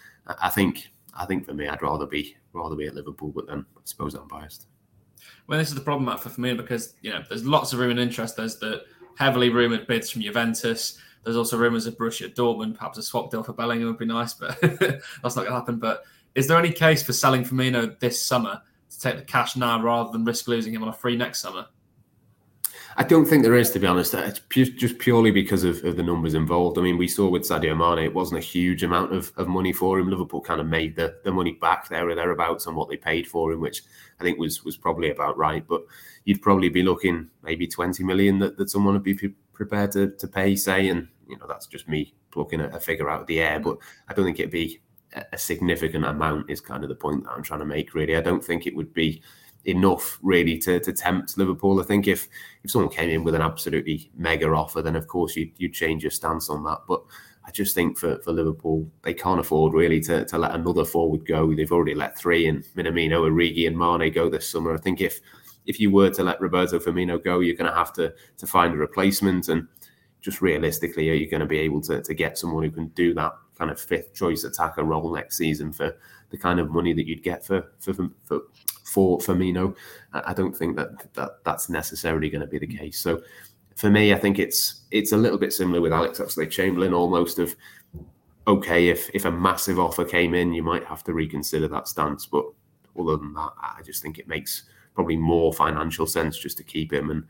I 0.40 0.48
think 0.48 0.90
I 1.14 1.26
think 1.26 1.46
for 1.46 1.54
me 1.54 1.68
I'd 1.68 1.82
rather 1.82 2.06
be 2.06 2.36
rather 2.52 2.76
be 2.76 2.86
at 2.86 2.94
Liverpool 2.94 3.32
but 3.34 3.46
then 3.46 3.64
I 3.76 3.80
suppose 3.84 4.14
I'm 4.14 4.28
biased. 4.28 4.66
Well 5.46 5.58
this 5.58 5.68
is 5.68 5.74
the 5.74 5.80
problem 5.80 6.06
Matt, 6.06 6.20
for 6.20 6.40
me 6.40 6.54
because 6.54 6.94
you 7.02 7.10
know 7.10 7.22
there's 7.28 7.44
lots 7.44 7.72
of 7.72 7.78
room 7.78 7.90
and 7.90 8.00
interest. 8.00 8.36
There's 8.36 8.58
the 8.58 8.84
heavily 9.16 9.50
rumoured 9.50 9.86
bids 9.86 10.10
from 10.10 10.22
Juventus. 10.22 10.98
There's 11.24 11.36
also 11.36 11.58
rumours 11.58 11.86
of 11.86 11.96
Borussia 11.98 12.34
Dortmund. 12.34 12.76
Perhaps 12.76 12.98
a 12.98 13.02
swap 13.02 13.30
deal 13.30 13.42
for 13.42 13.52
Bellingham 13.52 13.88
would 13.88 13.98
be 13.98 14.06
nice 14.06 14.34
but 14.34 14.60
that's 14.60 15.36
not 15.36 15.42
going 15.42 15.46
to 15.46 15.54
happen. 15.54 15.78
But 15.78 16.04
is 16.34 16.46
there 16.46 16.58
any 16.58 16.72
case 16.72 17.02
for 17.02 17.12
selling 17.12 17.44
Firmino 17.44 17.98
this 17.98 18.22
summer 18.22 18.62
to 18.90 19.00
take 19.00 19.16
the 19.16 19.24
cash 19.24 19.56
now 19.56 19.82
rather 19.82 20.12
than 20.12 20.24
risk 20.24 20.48
losing 20.48 20.74
him 20.74 20.82
on 20.82 20.88
a 20.88 20.92
free 20.92 21.16
next 21.16 21.40
summer? 21.40 21.66
I 23.00 23.02
don't 23.02 23.24
think 23.24 23.42
there 23.42 23.56
is, 23.56 23.70
to 23.70 23.78
be 23.78 23.86
honest. 23.86 24.12
It's 24.12 24.40
pu- 24.40 24.72
just 24.72 24.98
purely 24.98 25.30
because 25.30 25.64
of, 25.64 25.82
of, 25.84 25.96
the 25.96 26.02
numbers 26.02 26.34
involved. 26.34 26.76
I 26.76 26.82
mean, 26.82 26.98
we 26.98 27.08
saw 27.08 27.30
with 27.30 27.44
Sadio 27.44 27.74
Mane, 27.74 28.04
it 28.04 28.12
wasn't 28.12 28.40
a 28.40 28.46
huge 28.46 28.82
amount 28.82 29.14
of, 29.14 29.32
of 29.38 29.48
money 29.48 29.72
for 29.72 29.98
him. 29.98 30.10
Liverpool 30.10 30.42
kind 30.42 30.60
of 30.60 30.66
made 30.66 30.96
the, 30.96 31.16
the 31.24 31.32
money 31.32 31.52
back 31.52 31.88
there 31.88 32.10
or 32.10 32.14
thereabouts 32.14 32.66
on 32.66 32.74
what 32.74 32.90
they 32.90 32.98
paid 32.98 33.26
for 33.26 33.52
him, 33.52 33.60
which 33.60 33.84
I 34.20 34.22
think 34.22 34.38
was 34.38 34.66
was 34.66 34.76
probably 34.76 35.10
about 35.10 35.38
right. 35.38 35.66
But 35.66 35.80
you'd 36.26 36.42
probably 36.42 36.68
be 36.68 36.82
looking 36.82 37.30
maybe 37.42 37.66
20 37.66 38.04
million 38.04 38.38
that, 38.40 38.58
that 38.58 38.68
someone 38.68 38.92
would 38.92 39.02
be 39.02 39.16
prepared 39.54 39.92
to, 39.92 40.10
to 40.10 40.28
pay, 40.28 40.54
say. 40.54 40.90
And, 40.90 41.08
you 41.26 41.38
know, 41.38 41.46
that's 41.48 41.68
just 41.68 41.88
me 41.88 42.12
plucking 42.32 42.60
a, 42.60 42.66
a 42.66 42.80
figure 42.80 43.08
out 43.08 43.22
of 43.22 43.26
the 43.28 43.40
air. 43.40 43.60
But 43.60 43.78
I 44.10 44.12
don't 44.12 44.26
think 44.26 44.40
it'd 44.40 44.50
be 44.50 44.82
a 45.32 45.38
significant 45.38 46.04
amount 46.04 46.50
is 46.50 46.60
kind 46.60 46.82
of 46.82 46.90
the 46.90 46.96
point 46.96 47.24
that 47.24 47.30
I'm 47.30 47.42
trying 47.42 47.60
to 47.60 47.64
make. 47.64 47.94
Really, 47.94 48.16
I 48.16 48.20
don't 48.20 48.44
think 48.44 48.66
it 48.66 48.76
would 48.76 48.92
be 48.92 49.22
enough 49.64 50.18
really 50.22 50.58
to, 50.58 50.80
to 50.80 50.92
tempt 50.92 51.36
Liverpool. 51.36 51.80
I 51.80 51.84
think 51.84 52.08
if 52.08 52.28
if 52.64 52.70
someone 52.70 52.90
came 52.90 53.10
in 53.10 53.24
with 53.24 53.34
an 53.34 53.42
absolutely 53.42 54.10
mega 54.16 54.48
offer, 54.48 54.82
then 54.82 54.96
of 54.96 55.06
course 55.06 55.36
you'd, 55.36 55.52
you'd 55.58 55.74
change 55.74 56.02
your 56.02 56.10
stance 56.10 56.50
on 56.50 56.64
that. 56.64 56.80
But 56.88 57.02
I 57.44 57.50
just 57.50 57.74
think 57.74 57.98
for, 57.98 58.18
for 58.18 58.32
Liverpool, 58.32 58.88
they 59.02 59.14
can't 59.14 59.40
afford 59.40 59.72
really 59.72 60.00
to, 60.02 60.24
to 60.26 60.38
let 60.38 60.54
another 60.54 60.84
forward 60.84 61.26
go. 61.26 61.54
They've 61.54 61.72
already 61.72 61.94
let 61.94 62.18
three 62.18 62.46
in 62.46 62.62
Minamino, 62.76 63.30
Origi, 63.30 63.66
and 63.66 63.78
Mane 63.78 64.12
go 64.12 64.28
this 64.28 64.48
summer. 64.48 64.74
I 64.74 64.78
think 64.78 65.00
if 65.00 65.20
if 65.66 65.78
you 65.78 65.90
were 65.90 66.10
to 66.10 66.24
let 66.24 66.40
Roberto 66.40 66.78
Firmino 66.78 67.22
go, 67.22 67.40
you're 67.40 67.56
going 67.56 67.70
to 67.70 67.76
have 67.76 67.92
to 67.94 68.14
to 68.38 68.46
find 68.46 68.74
a 68.74 68.78
replacement. 68.78 69.48
And 69.48 69.68
just 70.20 70.42
realistically, 70.42 71.10
are 71.10 71.14
you 71.14 71.28
going 71.28 71.40
to 71.40 71.46
be 71.46 71.58
able 71.58 71.80
to, 71.82 72.02
to 72.02 72.14
get 72.14 72.38
someone 72.38 72.62
who 72.62 72.70
can 72.70 72.88
do 72.88 73.14
that 73.14 73.32
kind 73.58 73.70
of 73.70 73.80
fifth 73.80 74.14
choice 74.14 74.44
attacker 74.44 74.84
role 74.84 75.14
next 75.14 75.36
season 75.36 75.72
for 75.72 75.96
the 76.30 76.38
kind 76.38 76.60
of 76.60 76.70
money 76.70 76.92
that 76.92 77.06
you'd 77.06 77.22
get 77.22 77.44
for 77.44 77.72
for 77.78 77.94
for, 78.24 78.42
for 78.90 79.18
Firmino. 79.18 79.76
I 80.12 80.34
don't 80.34 80.56
think 80.56 80.76
that, 80.76 81.12
that 81.14 81.44
that's 81.44 81.68
necessarily 81.68 82.28
going 82.28 82.40
to 82.40 82.46
be 82.46 82.58
the 82.58 82.66
mm. 82.66 82.78
case. 82.78 82.98
So 82.98 83.22
for 83.76 83.90
me, 83.90 84.12
I 84.12 84.18
think 84.18 84.38
it's 84.38 84.82
it's 84.90 85.12
a 85.12 85.16
little 85.16 85.38
bit 85.38 85.52
similar 85.52 85.80
with 85.80 85.92
Alex 85.92 86.18
Oxlade 86.18 86.50
Chamberlain, 86.50 86.92
almost 86.92 87.38
of 87.38 87.54
okay, 88.46 88.88
if 88.88 89.08
if 89.14 89.24
a 89.24 89.30
massive 89.30 89.78
offer 89.78 90.04
came 90.04 90.34
in, 90.34 90.52
you 90.52 90.62
might 90.62 90.84
have 90.84 91.04
to 91.04 91.14
reconsider 91.14 91.68
that 91.68 91.88
stance. 91.88 92.26
But 92.26 92.46
other 92.98 93.16
than 93.16 93.32
that, 93.34 93.52
I 93.56 93.80
just 93.84 94.02
think 94.02 94.18
it 94.18 94.28
makes 94.28 94.64
probably 94.94 95.16
more 95.16 95.52
financial 95.52 96.06
sense 96.06 96.36
just 96.36 96.56
to 96.56 96.64
keep 96.64 96.92
him 96.92 97.10
and 97.10 97.24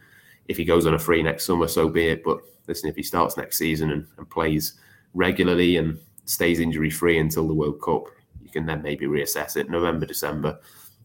if 0.49 0.57
he 0.57 0.64
goes 0.64 0.85
on 0.85 0.95
a 0.95 0.99
free 0.99 1.23
next 1.23 1.45
summer, 1.45 1.69
so 1.69 1.88
be 1.88 2.09
it. 2.09 2.25
But 2.25 2.40
listen, 2.67 2.88
if 2.88 2.97
he 2.97 3.05
starts 3.05 3.37
next 3.37 3.57
season 3.57 3.93
and, 3.93 4.07
and 4.19 4.29
plays 4.29 4.75
regularly 5.14 5.76
and 5.76 5.97
stays 6.25 6.59
injury 6.59 6.90
free 6.90 7.19
until 7.19 7.47
the 7.47 7.55
World 7.55 7.81
Cup, 7.81 8.07
you 8.43 8.50
can 8.50 8.67
then 8.67 8.83
maybe 8.83 9.07
reassess 9.07 9.57
it 9.57 9.71
November, 9.71 10.07
December, 10.07 10.59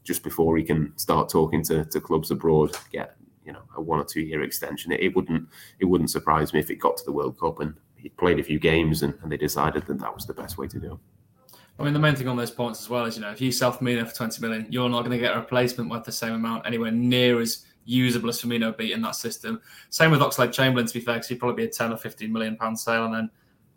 just 0.05 0.23
before 0.23 0.55
he 0.55 0.63
can 0.63 0.97
start 0.97 1.29
talking 1.29 1.61
to, 1.63 1.83
to 1.83 1.99
clubs 1.99 2.31
abroad, 2.31 2.77
get 2.91 3.17
you 3.43 3.51
know 3.51 3.63
a 3.75 3.81
one 3.81 3.99
or 3.99 4.05
two 4.05 4.21
year 4.21 4.43
extension. 4.43 4.91
It, 4.91 5.01
it 5.01 5.15
wouldn't 5.15 5.49
it 5.79 5.85
wouldn't 5.85 6.11
surprise 6.11 6.53
me 6.53 6.59
if 6.59 6.71
it 6.71 6.75
got 6.75 6.95
to 6.97 7.05
the 7.05 7.11
World 7.11 7.37
Cup 7.39 7.59
and 7.59 7.73
he 7.95 8.09
played 8.09 8.39
a 8.39 8.43
few 8.43 8.59
games 8.59 9.03
and, 9.03 9.15
and 9.21 9.31
they 9.31 9.37
decided 9.37 9.85
that 9.87 9.99
that 9.99 10.13
was 10.13 10.25
the 10.25 10.33
best 10.33 10.57
way 10.57 10.67
to 10.67 10.79
do. 10.79 10.93
It. 10.93 10.99
I 11.77 11.83
mean, 11.83 11.93
the 11.93 11.99
main 11.99 12.15
thing 12.15 12.27
on 12.27 12.37
those 12.37 12.51
points 12.51 12.79
as 12.79 12.89
well 12.89 13.05
is, 13.05 13.17
you 13.17 13.21
know, 13.21 13.31
if 13.31 13.41
you 13.41 13.51
sell 13.51 13.73
Firmino 13.73 14.07
for 14.07 14.15
20 14.15 14.41
million, 14.41 14.67
you're 14.69 14.89
not 14.89 14.99
going 14.99 15.11
to 15.11 15.17
get 15.17 15.35
a 15.35 15.39
replacement 15.39 15.89
worth 15.89 16.05
the 16.05 16.11
same 16.11 16.33
amount 16.33 16.65
anywhere 16.65 16.91
near 16.91 17.41
as 17.41 17.65
usable 17.83 18.29
as 18.29 18.41
Firmino 18.41 18.77
beat 18.77 18.91
in 18.91 19.01
that 19.01 19.15
system. 19.15 19.59
Same 19.89 20.11
with 20.11 20.21
Oxlade 20.21 20.53
Chamberlain, 20.53 20.87
to 20.87 20.93
be 20.93 21.01
fair, 21.01 21.15
because 21.15 21.27
he'd 21.27 21.39
probably 21.39 21.63
be 21.63 21.69
a 21.69 21.71
10 21.71 21.91
or 21.91 21.97
15 21.97 22.31
million 22.31 22.55
pound 22.55 22.79
sale. 22.79 23.05
And 23.05 23.13
then 23.13 23.29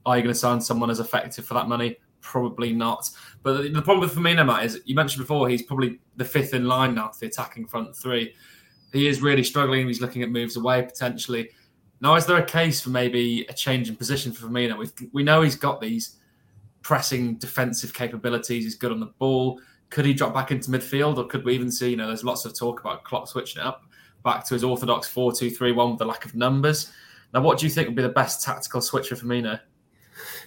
are 0.06 0.16
you 0.16 0.22
going 0.22 0.32
to 0.32 0.38
sign 0.38 0.60
someone 0.60 0.90
as 0.90 1.00
effective 1.00 1.44
for 1.44 1.54
that 1.54 1.68
money? 1.68 1.96
Probably 2.28 2.74
not. 2.74 3.08
But 3.42 3.62
the, 3.62 3.68
the 3.70 3.80
problem 3.80 4.00
with 4.00 4.14
Firmino, 4.14 4.44
Matt, 4.44 4.66
is 4.66 4.82
you 4.84 4.94
mentioned 4.94 5.22
before 5.22 5.48
he's 5.48 5.62
probably 5.62 5.98
the 6.16 6.26
fifth 6.26 6.52
in 6.52 6.66
line 6.66 6.94
now 6.94 7.08
to 7.08 7.18
the 7.18 7.26
attacking 7.26 7.66
front 7.66 7.96
three. 7.96 8.34
He 8.92 9.08
is 9.08 9.22
really 9.22 9.42
struggling. 9.42 9.86
He's 9.86 10.02
looking 10.02 10.22
at 10.22 10.28
moves 10.28 10.58
away 10.58 10.82
potentially. 10.82 11.48
Now, 12.02 12.16
is 12.16 12.26
there 12.26 12.36
a 12.36 12.44
case 12.44 12.82
for 12.82 12.90
maybe 12.90 13.46
a 13.48 13.54
change 13.54 13.88
in 13.88 13.96
position 13.96 14.30
for 14.32 14.46
Firmino? 14.46 14.76
we 14.76 15.08
we 15.14 15.22
know 15.22 15.40
he's 15.40 15.56
got 15.56 15.80
these 15.80 16.18
pressing 16.82 17.36
defensive 17.36 17.94
capabilities. 17.94 18.64
He's 18.64 18.74
good 18.74 18.92
on 18.92 19.00
the 19.00 19.12
ball. 19.18 19.58
Could 19.88 20.04
he 20.04 20.12
drop 20.12 20.34
back 20.34 20.50
into 20.50 20.70
midfield, 20.70 21.16
or 21.16 21.26
could 21.26 21.46
we 21.46 21.54
even 21.54 21.72
see? 21.72 21.88
You 21.88 21.96
know, 21.96 22.08
there's 22.08 22.24
lots 22.24 22.44
of 22.44 22.54
talk 22.54 22.80
about 22.80 23.04
Klopp 23.04 23.26
switching 23.26 23.62
it 23.62 23.66
up 23.66 23.84
back 24.22 24.44
to 24.44 24.52
his 24.52 24.64
orthodox 24.64 25.08
4 25.08 25.32
2 25.32 25.48
3 25.48 25.72
1 25.72 25.90
with 25.90 25.98
the 25.98 26.04
lack 26.04 26.26
of 26.26 26.34
numbers. 26.34 26.92
Now, 27.32 27.40
what 27.40 27.58
do 27.58 27.64
you 27.64 27.70
think 27.70 27.88
would 27.88 27.96
be 27.96 28.02
the 28.02 28.10
best 28.10 28.44
tactical 28.44 28.82
switch 28.82 29.08
for 29.08 29.16
Firmino? 29.16 29.58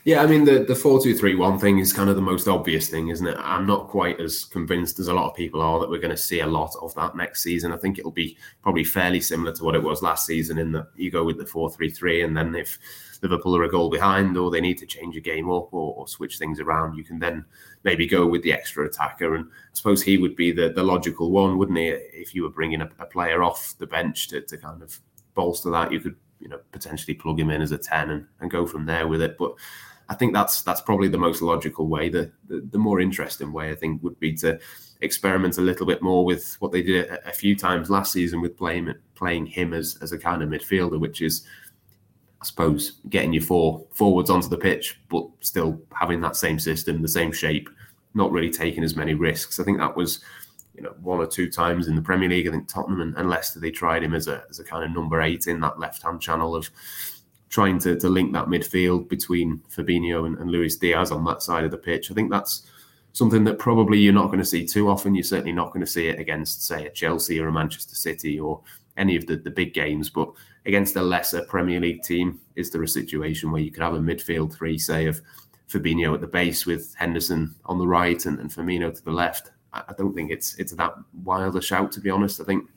Yeah, 0.03 0.23
I 0.23 0.25
mean 0.25 0.45
the 0.45 0.63
the 0.63 0.75
four 0.75 0.99
two 1.01 1.15
three 1.15 1.35
one 1.35 1.59
thing 1.59 1.77
is 1.77 1.93
kind 1.93 2.09
of 2.09 2.15
the 2.15 2.23
most 2.23 2.47
obvious 2.47 2.89
thing, 2.89 3.09
isn't 3.09 3.27
it? 3.27 3.37
I'm 3.39 3.67
not 3.67 3.87
quite 3.87 4.19
as 4.19 4.45
convinced 4.45 4.99
as 4.99 5.07
a 5.07 5.13
lot 5.13 5.29
of 5.29 5.35
people 5.35 5.61
are 5.61 5.79
that 5.79 5.89
we're 5.89 5.99
going 6.01 6.09
to 6.15 6.17
see 6.17 6.39
a 6.39 6.47
lot 6.47 6.75
of 6.81 6.95
that 6.95 7.15
next 7.15 7.43
season. 7.43 7.71
I 7.71 7.77
think 7.77 7.99
it'll 7.99 8.09
be 8.09 8.35
probably 8.63 8.83
fairly 8.83 9.21
similar 9.21 9.51
to 9.53 9.63
what 9.63 9.75
it 9.75 9.83
was 9.83 10.01
last 10.01 10.25
season 10.25 10.57
in 10.57 10.71
that 10.71 10.87
you 10.95 11.11
go 11.11 11.23
with 11.23 11.37
the 11.37 11.45
four 11.45 11.69
three 11.69 11.91
three, 11.91 12.23
and 12.23 12.35
then 12.35 12.55
if 12.55 12.79
Liverpool 13.21 13.55
are 13.55 13.63
a 13.63 13.69
goal 13.69 13.91
behind 13.91 14.35
or 14.37 14.49
they 14.49 14.61
need 14.61 14.79
to 14.79 14.87
change 14.87 15.15
a 15.15 15.21
game 15.21 15.51
up 15.51 15.71
or, 15.71 15.93
or 15.93 16.07
switch 16.07 16.39
things 16.39 16.59
around, 16.59 16.97
you 16.97 17.03
can 17.03 17.19
then 17.19 17.45
maybe 17.83 18.07
go 18.07 18.25
with 18.25 18.41
the 18.41 18.53
extra 18.53 18.87
attacker. 18.87 19.35
And 19.35 19.45
I 19.45 19.73
suppose 19.73 20.01
he 20.01 20.17
would 20.17 20.35
be 20.35 20.51
the 20.51 20.69
the 20.69 20.83
logical 20.83 21.29
one, 21.29 21.59
wouldn't 21.59 21.77
he? 21.77 21.89
If 21.89 22.33
you 22.33 22.41
were 22.41 22.49
bringing 22.49 22.81
a, 22.81 22.89
a 22.97 23.05
player 23.05 23.43
off 23.43 23.75
the 23.77 23.85
bench 23.85 24.29
to, 24.29 24.41
to 24.41 24.57
kind 24.57 24.81
of 24.81 24.99
bolster 25.33 25.71
that, 25.71 25.91
you 25.91 25.99
could 25.99 26.15
you 26.39 26.49
know 26.49 26.59
potentially 26.71 27.13
plug 27.13 27.39
him 27.39 27.49
in 27.49 27.61
as 27.61 27.71
a 27.71 27.77
ten 27.77 28.09
and, 28.09 28.25
and 28.39 28.51
go 28.51 28.65
from 28.65 28.85
there 28.85 29.07
with 29.07 29.21
it, 29.21 29.37
but. 29.37 29.53
I 30.09 30.13
think 30.13 30.33
that's 30.33 30.61
that's 30.61 30.81
probably 30.81 31.07
the 31.07 31.17
most 31.17 31.41
logical 31.41 31.87
way. 31.87 32.09
The, 32.09 32.29
the, 32.49 32.67
the 32.71 32.77
more 32.77 32.99
interesting 32.99 33.53
way, 33.53 33.71
I 33.71 33.75
think, 33.75 34.03
would 34.03 34.19
be 34.19 34.33
to 34.37 34.59
experiment 34.99 35.57
a 35.57 35.61
little 35.61 35.85
bit 35.85 36.01
more 36.01 36.25
with 36.25 36.57
what 36.59 36.73
they 36.73 36.81
did 36.81 37.09
a, 37.09 37.29
a, 37.29 37.31
few 37.31 37.55
times 37.55 37.89
last 37.89 38.11
season 38.11 38.41
with 38.41 38.57
playing 38.57 38.93
playing 39.15 39.45
him 39.45 39.73
as 39.73 39.97
as 40.01 40.11
a 40.11 40.17
kind 40.17 40.41
of 40.41 40.49
midfielder, 40.49 40.99
which 40.99 41.21
is, 41.21 41.45
I 42.41 42.45
suppose, 42.45 42.99
getting 43.09 43.31
your 43.31 43.43
four 43.43 43.85
forwards 43.93 44.29
onto 44.29 44.49
the 44.49 44.57
pitch, 44.57 44.99
but 45.09 45.27
still 45.39 45.81
having 45.93 46.19
that 46.21 46.35
same 46.35 46.59
system, 46.59 47.01
the 47.01 47.07
same 47.07 47.31
shape, 47.31 47.69
not 48.13 48.33
really 48.33 48.51
taking 48.51 48.83
as 48.83 48.97
many 48.97 49.13
risks. 49.13 49.59
I 49.59 49.63
think 49.63 49.77
that 49.77 49.95
was. 49.95 50.19
You 50.81 50.87
know, 50.87 50.95
one 51.01 51.19
or 51.19 51.27
two 51.27 51.47
times 51.47 51.87
in 51.87 51.95
the 51.95 52.01
Premier 52.01 52.27
League, 52.27 52.47
I 52.47 52.51
think 52.51 52.67
Tottenham 52.67 53.01
and, 53.01 53.15
and 53.15 53.29
Leicester 53.29 53.59
they 53.59 53.69
tried 53.69 54.01
him 54.01 54.15
as 54.15 54.27
a 54.27 54.43
as 54.49 54.59
a 54.59 54.63
kind 54.63 54.83
of 54.83 54.89
number 54.89 55.21
eight 55.21 55.45
in 55.45 55.59
that 55.59 55.77
left 55.77 56.01
hand 56.01 56.19
channel 56.19 56.55
of 56.55 56.71
trying 57.49 57.77
to, 57.77 57.95
to 57.99 58.09
link 58.09 58.33
that 58.33 58.47
midfield 58.47 59.07
between 59.09 59.61
Fabinho 59.69 60.25
and, 60.25 60.39
and 60.39 60.49
Luis 60.49 60.77
Diaz 60.77 61.11
on 61.11 61.23
that 61.25 61.43
side 61.43 61.65
of 61.65 61.69
the 61.69 61.77
pitch. 61.77 62.09
I 62.09 62.15
think 62.15 62.31
that's 62.31 62.65
something 63.13 63.43
that 63.43 63.59
probably 63.59 63.99
you're 63.99 64.11
not 64.11 64.27
going 64.27 64.39
to 64.39 64.45
see 64.45 64.65
too 64.65 64.89
often. 64.89 65.13
You're 65.13 65.23
certainly 65.23 65.51
not 65.51 65.67
going 65.67 65.85
to 65.85 65.91
see 65.91 66.07
it 66.07 66.19
against, 66.19 66.65
say, 66.65 66.87
a 66.87 66.89
Chelsea 66.89 67.39
or 67.39 67.49
a 67.49 67.51
Manchester 67.51 67.93
City 67.93 68.39
or 68.39 68.61
any 68.97 69.15
of 69.15 69.27
the, 69.27 69.35
the 69.35 69.51
big 69.51 69.73
games. 69.75 70.09
But 70.09 70.31
against 70.65 70.95
a 70.95 71.01
lesser 71.01 71.43
Premier 71.43 71.79
League 71.79 72.01
team, 72.01 72.39
is 72.55 72.71
there 72.71 72.83
a 72.83 72.87
situation 72.87 73.51
where 73.51 73.61
you 73.61 73.69
could 73.69 73.83
have 73.83 73.93
a 73.93 73.99
midfield 73.99 74.53
three, 74.53 74.77
say, 74.77 75.05
of 75.05 75.21
Fabinho 75.69 76.13
at 76.13 76.21
the 76.21 76.27
base 76.27 76.65
with 76.65 76.95
Henderson 76.97 77.53
on 77.65 77.77
the 77.77 77.87
right 77.87 78.25
and, 78.25 78.39
and 78.39 78.49
Firmino 78.49 78.95
to 78.95 79.03
the 79.03 79.11
left? 79.11 79.51
I, 79.73 79.93
don't 79.97 80.13
think 80.13 80.31
it's 80.31 80.55
it's 80.55 80.73
that 80.73 80.95
wild 81.23 81.55
a 81.55 81.61
shout, 81.61 81.91
to 81.93 82.01
be 82.01 82.09
honest. 82.09 82.41
I 82.41 82.43
think 82.43 82.67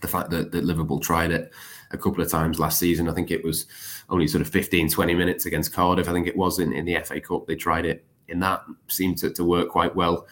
the 0.00 0.08
fact 0.08 0.30
that, 0.30 0.52
that 0.52 0.64
Liverpool 0.64 1.00
tried 1.00 1.30
it 1.30 1.52
a 1.90 1.98
couple 1.98 2.22
of 2.22 2.30
times 2.30 2.58
last 2.58 2.78
season. 2.78 3.08
I 3.08 3.12
think 3.12 3.30
it 3.30 3.44
was 3.44 3.66
only 4.08 4.28
sort 4.28 4.42
of 4.42 4.48
15, 4.48 4.90
20 4.90 5.14
minutes 5.14 5.46
against 5.46 5.72
Cardiff. 5.72 6.08
I 6.08 6.12
think 6.12 6.26
it 6.26 6.36
was 6.36 6.58
in, 6.58 6.72
in 6.72 6.84
the 6.84 6.98
FA 7.00 7.20
Cup. 7.20 7.46
They 7.46 7.56
tried 7.56 7.86
it 7.86 8.04
in 8.28 8.40
that, 8.40 8.64
seemed 8.88 9.18
to, 9.18 9.30
to 9.30 9.44
work 9.44 9.68
quite 9.68 9.94
well. 9.94 10.26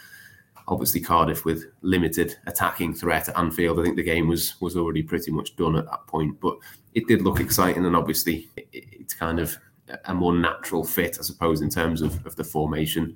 Obviously, 0.66 1.00
Cardiff 1.00 1.44
with 1.44 1.64
limited 1.82 2.36
attacking 2.46 2.94
threat 2.94 3.28
at 3.28 3.38
Anfield. 3.38 3.78
I 3.78 3.82
think 3.82 3.96
the 3.96 4.02
game 4.02 4.28
was 4.28 4.58
was 4.60 4.76
already 4.76 5.02
pretty 5.02 5.30
much 5.30 5.56
done 5.56 5.76
at 5.76 5.84
that 5.86 6.06
point, 6.06 6.40
but 6.40 6.56
it 6.94 7.06
did 7.06 7.20
look 7.20 7.38
exciting, 7.38 7.84
and 7.84 7.94
obviously, 7.94 8.48
it, 8.56 8.66
it's 8.72 9.12
kind 9.12 9.40
of 9.40 9.56
a 10.06 10.14
more 10.14 10.34
natural 10.34 10.82
fit, 10.82 11.18
I 11.20 11.22
suppose, 11.22 11.60
in 11.60 11.68
terms 11.68 12.00
of, 12.00 12.24
of 12.24 12.34
the 12.36 12.44
formation. 12.44 13.14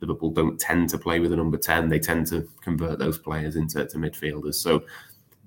Liverpool 0.00 0.30
don't 0.30 0.60
tend 0.60 0.88
to 0.90 0.98
play 0.98 1.20
with 1.20 1.32
a 1.32 1.36
number 1.36 1.58
10. 1.58 1.88
They 1.88 1.98
tend 1.98 2.26
to 2.28 2.48
convert 2.62 2.98
those 2.98 3.18
players 3.18 3.56
into 3.56 3.78
midfielders. 3.78 4.56
So 4.56 4.84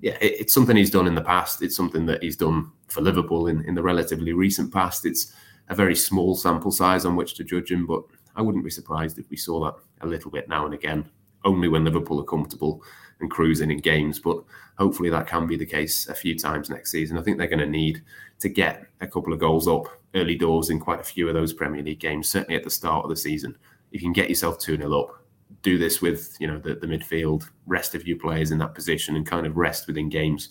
yeah, 0.00 0.16
it, 0.20 0.40
it's 0.40 0.54
something 0.54 0.76
he's 0.76 0.90
done 0.90 1.06
in 1.06 1.14
the 1.14 1.22
past. 1.22 1.62
It's 1.62 1.76
something 1.76 2.06
that 2.06 2.22
he's 2.22 2.36
done 2.36 2.70
for 2.88 3.00
Liverpool 3.00 3.46
in, 3.46 3.64
in 3.64 3.74
the 3.74 3.82
relatively 3.82 4.32
recent 4.32 4.72
past. 4.72 5.06
It's 5.06 5.32
a 5.68 5.74
very 5.74 5.94
small 5.94 6.34
sample 6.34 6.70
size 6.70 7.04
on 7.04 7.16
which 7.16 7.34
to 7.34 7.44
judge 7.44 7.70
him, 7.70 7.86
but 7.86 8.02
I 8.36 8.42
wouldn't 8.42 8.64
be 8.64 8.70
surprised 8.70 9.18
if 9.18 9.30
we 9.30 9.36
saw 9.36 9.64
that 9.64 9.74
a 10.00 10.06
little 10.06 10.30
bit 10.30 10.48
now 10.48 10.64
and 10.64 10.74
again, 10.74 11.08
only 11.44 11.68
when 11.68 11.84
Liverpool 11.84 12.20
are 12.20 12.24
comfortable 12.24 12.82
and 13.20 13.30
cruising 13.30 13.70
in 13.70 13.78
games. 13.78 14.18
But 14.18 14.42
hopefully 14.76 15.08
that 15.10 15.28
can 15.28 15.46
be 15.46 15.56
the 15.56 15.66
case 15.66 16.08
a 16.08 16.14
few 16.14 16.36
times 16.38 16.68
next 16.68 16.90
season. 16.90 17.16
I 17.16 17.22
think 17.22 17.38
they're 17.38 17.46
going 17.46 17.60
to 17.60 17.66
need 17.66 18.02
to 18.40 18.48
get 18.48 18.86
a 19.00 19.06
couple 19.06 19.32
of 19.32 19.38
goals 19.38 19.68
up 19.68 19.86
early 20.14 20.36
doors 20.36 20.68
in 20.68 20.80
quite 20.80 21.00
a 21.00 21.04
few 21.04 21.28
of 21.28 21.34
those 21.34 21.52
Premier 21.52 21.82
League 21.82 22.00
games, 22.00 22.28
certainly 22.28 22.56
at 22.56 22.64
the 22.64 22.70
start 22.70 23.04
of 23.04 23.10
the 23.10 23.16
season. 23.16 23.56
You 23.92 24.00
can 24.00 24.12
get 24.12 24.28
yourself 24.28 24.58
2 24.58 24.76
0 24.76 25.00
up, 25.00 25.24
do 25.62 25.78
this 25.78 26.00
with 26.00 26.36
you 26.40 26.46
know 26.46 26.58
the, 26.58 26.74
the 26.74 26.86
midfield, 26.86 27.48
rest 27.66 27.94
of 27.94 28.06
you 28.06 28.16
players 28.16 28.50
in 28.50 28.58
that 28.58 28.74
position, 28.74 29.16
and 29.16 29.26
kind 29.26 29.46
of 29.46 29.56
rest 29.56 29.86
within 29.86 30.08
games. 30.08 30.48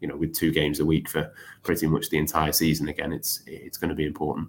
You 0.00 0.08
know, 0.08 0.16
with 0.16 0.34
two 0.34 0.50
games 0.50 0.80
a 0.80 0.84
week 0.84 1.08
for 1.08 1.32
pretty 1.62 1.86
much 1.86 2.10
the 2.10 2.18
entire 2.18 2.52
season. 2.52 2.88
Again, 2.88 3.12
it's 3.12 3.42
it's 3.46 3.78
going 3.78 3.88
to 3.88 3.94
be 3.94 4.06
important. 4.06 4.48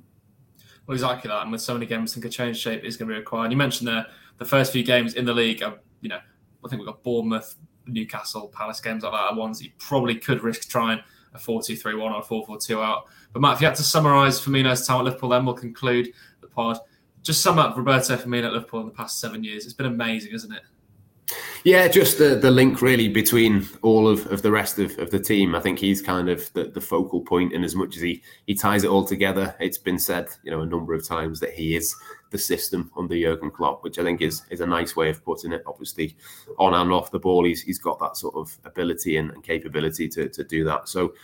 Well, 0.85 0.93
exactly 0.93 1.29
that, 1.29 1.43
and 1.43 1.51
with 1.51 1.61
so 1.61 1.73
many 1.73 1.85
games, 1.85 2.11
I 2.11 2.13
think 2.15 2.25
a 2.25 2.29
change 2.29 2.57
shape 2.57 2.83
is 2.83 2.97
going 2.97 3.09
to 3.09 3.13
be 3.13 3.19
required. 3.19 3.51
You 3.51 3.57
mentioned 3.57 3.87
the 3.87 4.07
the 4.37 4.45
first 4.45 4.71
few 4.73 4.83
games 4.83 5.15
in 5.15 5.25
the 5.25 5.33
league. 5.33 5.61
You 6.01 6.09
know, 6.09 6.19
I 6.63 6.67
think 6.67 6.79
we've 6.79 6.87
got 6.87 7.03
Bournemouth, 7.03 7.55
Newcastle, 7.87 8.47
Palace 8.49 8.81
games 8.81 9.03
like 9.03 9.13
that 9.13 9.17
are 9.17 9.35
ones 9.35 9.59
that 9.59 9.65
you 9.65 9.71
probably 9.77 10.15
could 10.15 10.43
risk 10.43 10.69
trying 10.69 10.99
a 11.33 11.37
4-2-3-1 11.37 12.01
or 12.01 12.19
a 12.19 12.21
4-4-2 12.21 12.83
out. 12.83 13.05
But 13.33 13.41
Matt, 13.41 13.55
if 13.55 13.61
you 13.61 13.67
had 13.67 13.75
to 13.75 13.83
summarise 13.83 14.39
Firmino's 14.39 14.87
time 14.87 14.99
at 14.99 15.05
Liverpool, 15.05 15.29
then 15.29 15.45
we'll 15.45 15.55
conclude 15.55 16.13
the 16.41 16.47
pod 16.47 16.79
just 17.25 17.41
sum 17.41 17.57
up 17.57 17.75
Roberto 17.75 18.15
Firmino 18.15 18.45
at 18.45 18.53
Liverpool 18.53 18.81
in 18.81 18.85
the 18.85 18.91
past 18.93 19.19
seven 19.19 19.43
years. 19.43 19.65
It's 19.65 19.73
been 19.73 19.87
amazing, 19.87 20.33
isn't 20.33 20.53
it? 20.53 20.61
Yeah, 21.63 21.87
just 21.87 22.19
the, 22.19 22.35
the 22.35 22.51
link 22.51 22.83
really 22.83 23.09
between 23.09 23.67
all 23.81 24.07
of, 24.07 24.31
of 24.31 24.43
the 24.43 24.51
rest 24.51 24.77
of, 24.77 24.95
of 24.99 25.09
the 25.09 25.19
team. 25.19 25.55
I 25.55 25.59
think 25.59 25.79
he's 25.79 25.99
kind 25.99 26.29
of 26.29 26.53
the, 26.53 26.65
the 26.65 26.79
focal 26.79 27.21
point, 27.21 27.53
and 27.53 27.65
as 27.65 27.73
much 27.73 27.95
as 27.95 28.03
he, 28.03 28.21
he 28.45 28.53
ties 28.53 28.83
it 28.83 28.91
all 28.91 29.03
together, 29.03 29.55
it's 29.59 29.79
been 29.79 29.97
said, 29.97 30.27
you 30.43 30.51
know, 30.51 30.61
a 30.61 30.65
number 30.67 30.93
of 30.93 31.07
times 31.07 31.39
that 31.39 31.53
he 31.53 31.75
is 31.75 31.95
the 32.29 32.37
system 32.37 32.91
under 32.95 33.19
Jurgen 33.19 33.49
Klopp, 33.49 33.83
which 33.83 33.97
I 33.97 34.03
think 34.03 34.21
is 34.21 34.43
is 34.51 34.61
a 34.61 34.67
nice 34.67 34.95
way 34.95 35.09
of 35.09 35.25
putting 35.25 35.53
it. 35.53 35.63
Obviously, 35.65 36.15
on 36.59 36.75
and 36.75 36.91
off 36.91 37.09
the 37.09 37.17
ball, 37.17 37.45
he's 37.45 37.63
he's 37.63 37.79
got 37.79 37.99
that 37.99 38.17
sort 38.17 38.35
of 38.35 38.55
ability 38.65 39.17
and, 39.17 39.31
and 39.31 39.43
capability 39.43 40.07
to, 40.09 40.29
to 40.29 40.43
do 40.43 40.63
that. 40.65 40.87
So 40.87 41.15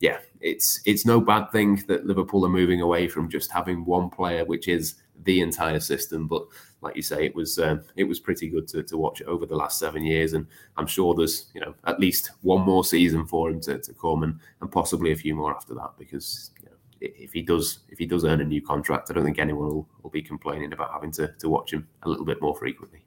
yeah, 0.00 0.18
it's 0.40 0.80
it's 0.84 1.06
no 1.06 1.20
bad 1.20 1.52
thing 1.52 1.84
that 1.86 2.04
Liverpool 2.04 2.44
are 2.44 2.50
moving 2.50 2.80
away 2.80 3.06
from 3.06 3.28
just 3.28 3.52
having 3.52 3.84
one 3.84 4.10
player, 4.10 4.44
which 4.44 4.66
is 4.66 4.96
the 5.24 5.40
entire 5.40 5.80
system. 5.80 6.26
But 6.28 6.46
like 6.80 6.96
you 6.96 7.02
say, 7.02 7.24
it 7.24 7.34
was 7.34 7.58
um, 7.58 7.82
it 7.96 8.04
was 8.04 8.20
pretty 8.20 8.48
good 8.48 8.68
to, 8.68 8.82
to 8.84 8.96
watch 8.96 9.22
over 9.22 9.46
the 9.46 9.56
last 9.56 9.78
seven 9.78 10.04
years, 10.04 10.34
and 10.34 10.46
I'm 10.76 10.86
sure 10.86 11.14
there's 11.14 11.50
you 11.54 11.60
know 11.60 11.74
at 11.86 12.00
least 12.00 12.30
one 12.42 12.62
more 12.62 12.84
season 12.84 13.26
for 13.26 13.50
him 13.50 13.60
to, 13.62 13.78
to 13.78 13.94
come, 13.94 14.22
and, 14.22 14.38
and 14.60 14.70
possibly 14.70 15.12
a 15.12 15.16
few 15.16 15.34
more 15.34 15.54
after 15.54 15.74
that 15.74 15.90
because. 15.98 16.50
You 16.62 16.66
know, 16.66 16.76
if 17.00 17.32
he 17.34 17.42
does, 17.42 17.80
if 17.90 17.98
he 17.98 18.06
does 18.06 18.24
earn 18.24 18.40
a 18.40 18.44
new 18.44 18.62
contract, 18.62 19.10
I 19.10 19.14
don't 19.14 19.24
think 19.24 19.38
anyone 19.38 19.66
will, 19.66 19.88
will 20.02 20.10
be 20.10 20.22
complaining 20.22 20.72
about 20.72 20.90
having 20.90 21.10
to, 21.12 21.28
to 21.38 21.50
watch 21.50 21.70
him 21.70 21.86
a 22.04 22.08
little 22.08 22.24
bit 22.24 22.40
more 22.40 22.56
frequently. 22.56 23.04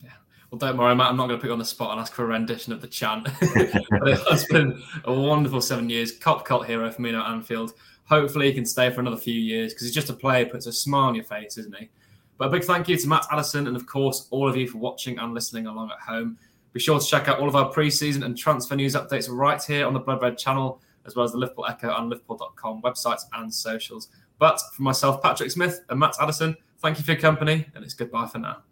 Yeah. 0.00 0.10
Well, 0.50 0.58
don't 0.58 0.76
worry, 0.76 0.94
Matt. 0.94 1.08
I'm 1.08 1.16
not 1.16 1.26
going 1.26 1.38
to 1.38 1.40
put 1.40 1.48
you 1.48 1.52
on 1.54 1.58
the 1.58 1.64
spot 1.64 1.90
and 1.90 2.00
ask 2.00 2.12
for 2.12 2.22
a 2.22 2.28
rendition 2.28 2.72
of 2.72 2.80
the 2.80 2.86
chant. 2.86 3.24
but 3.40 4.08
it 4.08 4.20
has 4.30 4.44
been 4.44 4.80
a 5.04 5.12
wonderful 5.12 5.60
seven 5.60 5.90
years. 5.90 6.16
Kop 6.16 6.44
cult 6.44 6.66
hero 6.66 6.88
for 6.92 7.02
me 7.02 7.12
at 7.12 7.26
Anfield. 7.26 7.72
Hopefully, 8.10 8.48
he 8.48 8.52
can 8.52 8.66
stay 8.66 8.90
for 8.90 9.00
another 9.00 9.16
few 9.16 9.40
years 9.40 9.72
because 9.72 9.86
he's 9.86 9.94
just 9.94 10.10
a 10.10 10.12
player, 10.12 10.44
puts 10.44 10.66
a 10.66 10.72
smile 10.72 11.04
on 11.04 11.14
your 11.14 11.24
face, 11.24 11.56
isn't 11.56 11.76
he? 11.76 11.88
But 12.38 12.48
a 12.48 12.50
big 12.50 12.64
thank 12.64 12.88
you 12.88 12.96
to 12.96 13.08
Matt 13.08 13.24
Addison 13.30 13.68
and, 13.68 13.76
of 13.76 13.86
course, 13.86 14.26
all 14.30 14.48
of 14.48 14.56
you 14.56 14.66
for 14.66 14.78
watching 14.78 15.18
and 15.20 15.32
listening 15.32 15.66
along 15.66 15.92
at 15.92 16.00
home. 16.00 16.36
Be 16.72 16.80
sure 16.80 16.98
to 16.98 17.06
check 17.06 17.28
out 17.28 17.38
all 17.38 17.48
of 17.48 17.54
our 17.54 17.72
preseason 17.72 18.24
and 18.24 18.36
transfer 18.36 18.74
news 18.74 18.96
updates 18.96 19.28
right 19.30 19.62
here 19.62 19.86
on 19.86 19.94
the 19.94 20.00
Blood 20.00 20.22
Red 20.22 20.38
channel, 20.38 20.80
as 21.06 21.14
well 21.14 21.24
as 21.24 21.30
the 21.30 21.38
Liverpool 21.38 21.66
Echo 21.66 21.94
and 21.94 22.10
Liverpool.com 22.10 22.82
websites 22.82 23.22
and 23.34 23.52
socials. 23.52 24.08
But 24.40 24.60
for 24.72 24.82
myself, 24.82 25.22
Patrick 25.22 25.52
Smith 25.52 25.80
and 25.88 26.00
Matt 26.00 26.16
Addison, 26.20 26.56
thank 26.78 26.98
you 26.98 27.04
for 27.04 27.12
your 27.12 27.20
company, 27.20 27.66
and 27.76 27.84
it's 27.84 27.94
goodbye 27.94 28.26
for 28.26 28.38
now. 28.38 28.62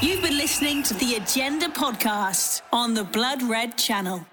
You've 0.00 0.22
been 0.22 0.36
listening 0.36 0.82
to 0.82 0.94
the 0.94 1.14
Agenda 1.14 1.68
Podcast 1.68 2.62
on 2.72 2.94
the 2.94 3.04
Blood 3.04 3.42
Red 3.42 3.78
Channel. 3.78 4.26